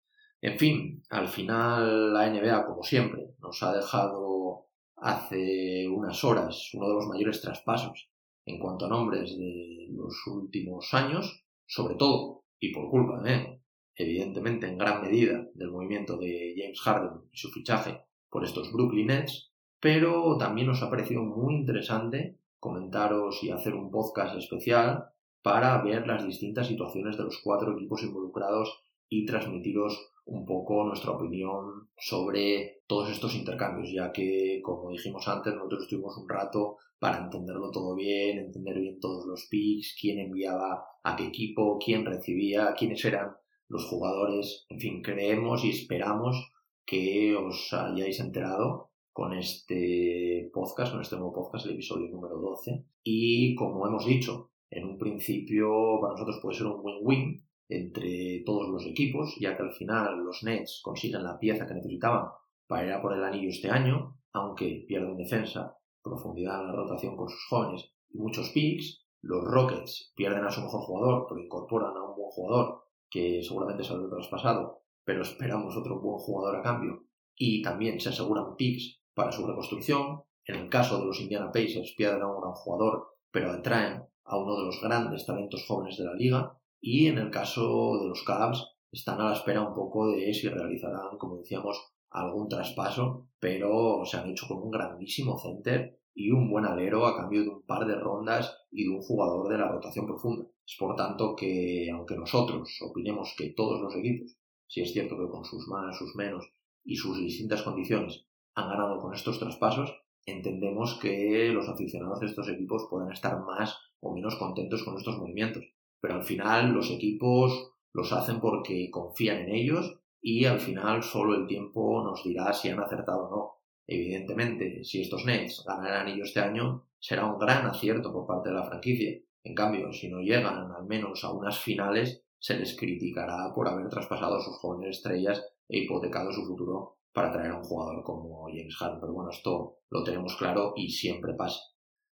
En 0.41 0.57
fin, 0.57 1.03
al 1.11 1.27
final 1.27 2.13
la 2.13 2.27
NBA, 2.27 2.65
como 2.65 2.81
siempre, 2.81 3.35
nos 3.39 3.61
ha 3.61 3.73
dejado 3.73 4.65
hace 4.95 5.87
unas 5.87 6.23
horas 6.23 6.71
uno 6.73 6.87
de 6.87 6.95
los 6.95 7.07
mayores 7.07 7.41
traspasos 7.41 8.09
en 8.45 8.59
cuanto 8.59 8.85
a 8.85 8.89
nombres 8.89 9.37
de 9.37 9.87
los 9.91 10.15
últimos 10.25 10.93
años, 10.93 11.45
sobre 11.67 11.93
todo, 11.95 12.43
y 12.59 12.73
por 12.73 12.89
culpa, 12.89 13.21
¿eh? 13.25 13.61
evidentemente 13.95 14.67
en 14.67 14.79
gran 14.79 15.01
medida, 15.01 15.47
del 15.53 15.69
movimiento 15.69 16.17
de 16.17 16.55
James 16.57 16.81
Harden 16.81 17.21
y 17.31 17.37
su 17.37 17.51
fichaje 17.51 18.01
por 18.29 18.43
estos 18.43 18.71
Brooklyn 18.73 19.07
Nets, 19.07 19.51
pero 19.79 20.37
también 20.37 20.67
nos 20.67 20.81
ha 20.81 20.89
parecido 20.89 21.21
muy 21.21 21.53
interesante 21.55 22.39
comentaros 22.59 23.43
y 23.43 23.51
hacer 23.51 23.75
un 23.75 23.91
podcast 23.91 24.35
especial 24.37 25.05
para 25.43 25.83
ver 25.83 26.07
las 26.07 26.25
distintas 26.25 26.67
situaciones 26.67 27.17
de 27.17 27.23
los 27.23 27.41
cuatro 27.43 27.73
equipos 27.73 28.03
involucrados 28.03 28.81
y 29.11 29.25
transmitiros 29.25 30.13
un 30.23 30.45
poco 30.45 30.85
nuestra 30.85 31.11
opinión 31.11 31.89
sobre 31.97 32.81
todos 32.87 33.11
estos 33.11 33.35
intercambios, 33.35 33.91
ya 33.91 34.11
que, 34.13 34.61
como 34.63 34.89
dijimos 34.89 35.27
antes, 35.27 35.53
nosotros 35.53 35.83
estuvimos 35.83 36.17
un 36.17 36.29
rato 36.29 36.77
para 36.97 37.25
entenderlo 37.25 37.71
todo 37.71 37.93
bien, 37.93 38.39
entender 38.39 38.79
bien 38.79 38.99
todos 39.01 39.25
los 39.27 39.47
picks, 39.49 39.97
quién 39.99 40.19
enviaba 40.19 40.85
a 41.03 41.15
qué 41.17 41.27
equipo, 41.27 41.77
quién 41.77 42.05
recibía, 42.05 42.73
quiénes 42.73 43.03
eran 43.03 43.35
los 43.67 43.85
jugadores, 43.85 44.65
en 44.69 44.79
fin, 44.79 45.01
creemos 45.01 45.65
y 45.65 45.71
esperamos 45.71 46.53
que 46.85 47.35
os 47.35 47.73
hayáis 47.73 48.19
enterado 48.21 48.91
con 49.11 49.33
este 49.33 50.49
podcast, 50.53 50.93
con 50.93 51.01
este 51.01 51.17
nuevo 51.17 51.33
podcast, 51.33 51.65
el 51.65 51.73
episodio 51.73 52.07
número 52.09 52.37
12. 52.39 52.85
Y 53.03 53.55
como 53.55 53.85
hemos 53.85 54.05
dicho, 54.05 54.51
en 54.69 54.85
un 54.85 54.97
principio 54.97 55.99
para 55.99 56.13
nosotros 56.13 56.39
puede 56.41 56.57
ser 56.57 56.67
un 56.67 56.79
win-win 56.81 57.50
entre 57.71 58.43
todos 58.45 58.69
los 58.69 58.85
equipos, 58.85 59.35
ya 59.39 59.55
que 59.55 59.63
al 59.63 59.71
final 59.71 60.23
los 60.23 60.43
Nets 60.43 60.81
consiguen 60.83 61.23
la 61.23 61.39
pieza 61.39 61.65
que 61.65 61.73
necesitaban 61.73 62.27
para 62.67 62.85
ir 62.85 62.91
a 62.91 63.01
por 63.01 63.13
el 63.13 63.23
anillo 63.23 63.49
este 63.49 63.69
año, 63.69 64.17
aunque 64.33 64.85
pierden 64.87 65.17
defensa, 65.17 65.77
profundidad 66.03 66.61
en 66.61 66.67
la 66.67 66.73
rotación 66.73 67.15
con 67.15 67.29
sus 67.29 67.45
jóvenes 67.49 67.91
y 68.09 68.17
muchos 68.17 68.49
picks. 68.49 69.05
Los 69.21 69.43
Rockets 69.43 70.13
pierden 70.15 70.43
a 70.43 70.49
su 70.49 70.61
mejor 70.61 70.81
jugador, 70.81 71.27
pero 71.29 71.41
incorporan 71.41 71.95
a 71.95 72.03
un 72.03 72.15
buen 72.15 72.31
jugador 72.31 72.83
que 73.09 73.43
seguramente 73.43 73.83
saldrá 73.83 74.09
traspasado, 74.09 74.81
pero 75.03 75.21
esperamos 75.21 75.77
otro 75.77 76.01
buen 76.01 76.17
jugador 76.17 76.57
a 76.57 76.63
cambio. 76.63 77.05
Y 77.35 77.61
también 77.61 77.99
se 77.99 78.09
aseguran 78.09 78.55
picks 78.55 78.99
para 79.13 79.31
su 79.31 79.45
reconstrucción. 79.45 80.23
En 80.45 80.55
el 80.55 80.69
caso 80.69 80.99
de 80.99 81.05
los 81.05 81.19
Indiana 81.19 81.51
Pacers 81.51 81.93
pierden 81.95 82.23
a 82.23 82.27
un 82.27 82.41
gran 82.41 82.53
jugador, 82.53 83.17
pero 83.31 83.51
atraen 83.51 84.03
a 84.25 84.37
uno 84.37 84.57
de 84.57 84.65
los 84.65 84.81
grandes 84.81 85.25
talentos 85.25 85.65
jóvenes 85.67 85.97
de 85.97 86.05
la 86.05 86.13
liga. 86.15 86.57
Y 86.81 87.05
en 87.05 87.19
el 87.19 87.29
caso 87.29 87.99
de 88.01 88.09
los 88.09 88.23
Cavs 88.23 88.67
están 88.91 89.21
a 89.21 89.25
la 89.25 89.33
espera 89.33 89.61
un 89.61 89.75
poco 89.75 90.11
de 90.11 90.33
si 90.33 90.49
realizarán, 90.49 91.17
como 91.19 91.37
decíamos, 91.37 91.79
algún 92.09 92.49
traspaso, 92.49 93.27
pero 93.39 94.03
se 94.03 94.17
han 94.17 94.29
hecho 94.29 94.47
con 94.47 94.63
un 94.63 94.71
grandísimo 94.71 95.37
center 95.37 95.99
y 96.13 96.31
un 96.31 96.49
buen 96.49 96.65
alero 96.65 97.05
a 97.05 97.15
cambio 97.15 97.43
de 97.43 97.49
un 97.49 97.61
par 97.61 97.85
de 97.85 97.95
rondas 97.95 98.57
y 98.71 98.83
de 98.83 98.89
un 98.89 99.01
jugador 99.01 99.47
de 99.47 99.59
la 99.59 99.69
rotación 99.69 100.07
profunda. 100.07 100.47
Es 100.65 100.75
por 100.77 100.95
tanto 100.95 101.35
que, 101.35 101.89
aunque 101.93 102.17
nosotros 102.17 102.79
opinemos 102.81 103.35
que 103.37 103.51
todos 103.51 103.79
los 103.79 103.95
equipos, 103.95 104.35
si 104.67 104.81
es 104.81 104.91
cierto 104.91 105.17
que 105.17 105.29
con 105.29 105.45
sus 105.45 105.67
más, 105.67 105.97
sus 105.97 106.15
menos 106.15 106.51
y 106.83 106.95
sus 106.95 107.17
distintas 107.17 107.61
condiciones 107.61 108.25
han 108.55 108.69
ganado 108.69 108.99
con 108.99 109.13
estos 109.13 109.39
traspasos, 109.39 109.93
entendemos 110.25 110.99
que 110.99 111.49
los 111.53 111.69
aficionados 111.69 112.19
de 112.19 112.25
estos 112.25 112.49
equipos 112.49 112.87
pueden 112.89 113.11
estar 113.11 113.39
más 113.45 113.77
o 113.99 114.13
menos 114.13 114.35
contentos 114.35 114.83
con 114.83 114.97
estos 114.97 115.17
movimientos. 115.17 115.63
Pero 116.01 116.15
al 116.15 116.23
final 116.23 116.71
los 116.71 116.89
equipos 116.91 117.73
los 117.93 118.11
hacen 118.11 118.39
porque 118.39 118.89
confían 118.91 119.39
en 119.41 119.55
ellos 119.55 119.99
y 120.21 120.45
al 120.45 120.59
final 120.59 121.03
solo 121.03 121.35
el 121.35 121.47
tiempo 121.47 122.03
nos 122.03 122.23
dirá 122.23 122.53
si 122.53 122.69
han 122.69 122.79
acertado 122.79 123.27
o 123.27 123.29
no. 123.29 123.51
Evidentemente, 123.87 124.83
si 124.83 125.01
estos 125.01 125.25
Nets 125.25 125.63
ganan 125.65 126.07
el 126.07 126.21
este 126.21 126.39
año, 126.39 126.85
será 126.99 127.25
un 127.25 127.39
gran 127.39 127.65
acierto 127.65 128.13
por 128.13 128.25
parte 128.25 128.49
de 128.49 128.55
la 128.55 128.63
franquicia. 128.63 129.19
En 129.43 129.55
cambio, 129.55 129.91
si 129.91 130.09
no 130.09 130.21
llegan 130.21 130.71
al 130.71 130.85
menos 130.85 131.23
a 131.23 131.31
unas 131.31 131.59
finales, 131.59 132.23
se 132.39 132.57
les 132.57 132.77
criticará 132.77 133.51
por 133.53 133.67
haber 133.67 133.89
traspasado 133.89 134.35
a 134.35 134.41
sus 134.41 134.57
jóvenes 134.57 134.97
estrellas 134.97 135.43
e 135.67 135.79
hipotecado 135.79 136.31
su 136.31 136.45
futuro 136.45 136.97
para 137.13 137.31
traer 137.31 137.51
a 137.51 137.57
un 137.57 137.63
jugador 137.63 138.03
como 138.03 138.47
James 138.47 138.75
Harden. 138.77 138.99
Pero 138.99 139.13
bueno, 139.13 139.31
esto 139.31 139.79
lo 139.89 140.03
tenemos 140.03 140.35
claro 140.37 140.73
y 140.75 140.89
siempre 140.89 141.33
pasa. 141.33 141.59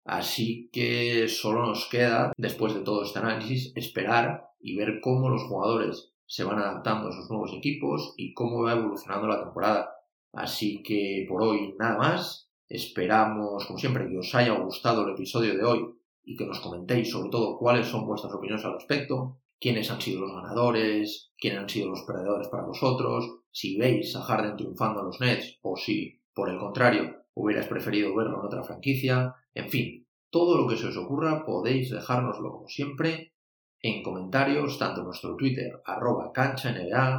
Así 0.08 0.70
que 0.72 1.28
solo 1.28 1.65
nos 1.65 1.89
queda, 1.89 2.32
después 2.38 2.74
de 2.74 2.80
todo 2.80 3.04
este 3.04 3.20
análisis, 3.20 3.74
esperar 3.76 4.52
y 4.58 4.78
ver 4.78 5.02
cómo 5.02 5.28
los 5.28 5.43
jugadores 5.43 6.13
se 6.26 6.46
van 6.46 6.60
adaptando 6.60 7.10
a 7.10 7.12
sus 7.12 7.30
nuevos 7.30 7.52
equipos 7.54 8.13
y 8.15 8.34
cómo 8.34 8.63
va 8.63 8.72
evolucionando 8.72 9.28
la 9.28 9.43
temporada. 9.43 9.89
Así 10.32 10.82
que 10.82 11.26
por 11.28 11.43
hoy 11.43 11.76
nada 11.78 11.98
más. 11.98 12.46
Esperamos, 12.70 13.65
como 13.65 13.80
siempre, 13.80 14.10
que 14.10 14.17
os 14.17 14.34
haya 14.36 14.54
gustado 14.54 15.06
el 15.06 15.13
episodio 15.13 15.56
de 15.56 15.63
hoy 15.63 15.86
y 16.24 16.36
que 16.36 16.46
nos 16.46 16.60
comentéis 16.60 17.10
sobre 17.12 17.30
todo 17.30 17.58
cuáles 17.58 17.88
son 17.88 18.06
vuestras 18.06 18.34
opiniones 18.34 18.65
al 18.65 18.74
respecto, 18.74 19.39
quiénes 19.60 19.89
han 19.89 20.02
sido 20.02 20.22
los 20.22 20.34
ganadores, 20.34 21.32
quiénes 21.38 21.60
han 21.60 21.70
sido 21.70 21.89
los 21.89 22.04
perdedores 22.04 22.48
para 22.50 22.65
vosotros, 22.65 23.39
si 23.52 23.78
veis 23.78 24.15
a 24.15 24.22
Harden 24.22 24.58
triunfando 24.58 25.00
en 25.00 25.06
los 25.06 25.20
Nets 25.22 25.60
o 25.62 25.76
si, 25.78 26.22
por 26.34 26.50
el 26.50 26.58
contrario, 26.58 27.27
hubierais 27.38 27.67
preferido 27.67 28.15
verlo 28.15 28.39
en 28.39 28.45
otra 28.45 28.63
franquicia, 28.63 29.36
en 29.54 29.69
fin, 29.69 30.08
todo 30.30 30.58
lo 30.58 30.67
que 30.67 30.76
se 30.76 30.88
os 30.88 30.97
ocurra 30.97 31.45
podéis 31.45 31.91
dejárnoslo 31.91 32.52
como 32.52 32.67
siempre 32.67 33.34
en 33.82 34.04
comentarios, 34.04 34.80
tanto 34.80 35.02
en 35.02 35.08
nuestro 35.08 35.36
Twitter, 35.36 35.82
arroba 35.86 36.34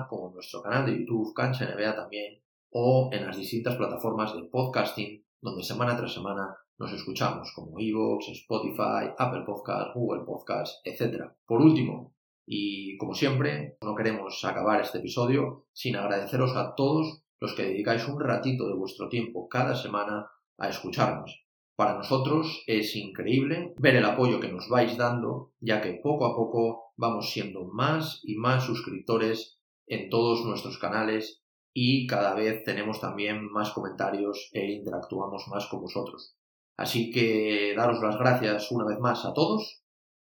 como 0.08 0.28
en 0.28 0.34
nuestro 0.34 0.60
canal 0.60 0.86
de 0.86 0.98
YouTube, 0.98 1.32
cancha 1.34 1.66
NBA 1.66 1.94
también, 1.94 2.42
o 2.70 3.10
en 3.12 3.26
las 3.26 3.36
distintas 3.36 3.76
plataformas 3.76 4.34
de 4.34 4.42
podcasting, 4.42 5.24
donde 5.40 5.62
semana 5.62 5.96
tras 5.96 6.12
semana 6.12 6.56
nos 6.78 6.92
escuchamos, 6.92 7.52
como 7.54 7.78
Evox, 7.78 8.28
Spotify, 8.28 9.10
Apple 9.16 9.44
Podcast, 9.46 9.94
Google 9.94 10.24
Podcast, 10.24 10.84
etc. 10.84 11.30
Por 11.46 11.60
último, 11.60 12.14
y 12.46 12.96
como 12.98 13.14
siempre, 13.14 13.76
no 13.82 13.94
queremos 13.94 14.44
acabar 14.44 14.80
este 14.80 14.98
episodio 14.98 15.66
sin 15.72 15.96
agradeceros 15.96 16.56
a 16.56 16.74
todos 16.74 17.22
los 17.40 17.54
que 17.54 17.64
dedicáis 17.64 18.06
un 18.08 18.20
ratito 18.20 18.68
de 18.68 18.74
vuestro 18.74 19.08
tiempo 19.08 19.48
cada 19.48 19.74
semana 19.74 20.30
a 20.58 20.68
escucharnos. 20.68 21.44
Para 21.76 21.94
nosotros 21.94 22.64
es 22.66 22.96
increíble 22.96 23.74
ver 23.78 23.96
el 23.96 24.04
apoyo 24.04 24.40
que 24.40 24.50
nos 24.50 24.68
vais 24.68 24.96
dando, 24.96 25.52
ya 25.60 25.80
que 25.80 26.00
poco 26.02 26.26
a 26.26 26.34
poco 26.34 26.92
vamos 26.96 27.30
siendo 27.30 27.66
más 27.66 28.20
y 28.24 28.36
más 28.36 28.64
suscriptores 28.64 29.60
en 29.86 30.10
todos 30.10 30.44
nuestros 30.44 30.78
canales 30.78 31.42
y 31.72 32.08
cada 32.08 32.34
vez 32.34 32.64
tenemos 32.64 33.00
también 33.00 33.48
más 33.52 33.70
comentarios 33.70 34.50
e 34.52 34.72
interactuamos 34.72 35.46
más 35.48 35.66
con 35.68 35.82
vosotros. 35.82 36.34
Así 36.76 37.10
que 37.10 37.74
daros 37.76 38.00
las 38.02 38.18
gracias 38.18 38.72
una 38.72 38.84
vez 38.84 38.98
más 38.98 39.24
a 39.24 39.32
todos 39.32 39.82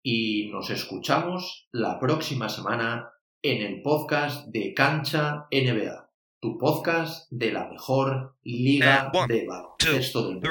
y 0.01 0.49
nos 0.51 0.69
escuchamos 0.69 1.67
la 1.71 1.99
próxima 1.99 2.47
semana 2.49 3.11
en 3.41 3.61
el 3.61 3.81
podcast 3.81 4.47
de 4.47 4.73
Cancha 4.73 5.47
NBA, 5.51 6.02
tu 6.43 6.57
podcast 6.57 7.31
de 7.31 7.53
la 7.53 7.69
mejor 7.69 8.35
liga 8.43 9.09
one, 9.13 9.33
de 9.33 9.47
baloncesto 9.47 10.27
del 10.27 10.41
mundo. 10.41 10.49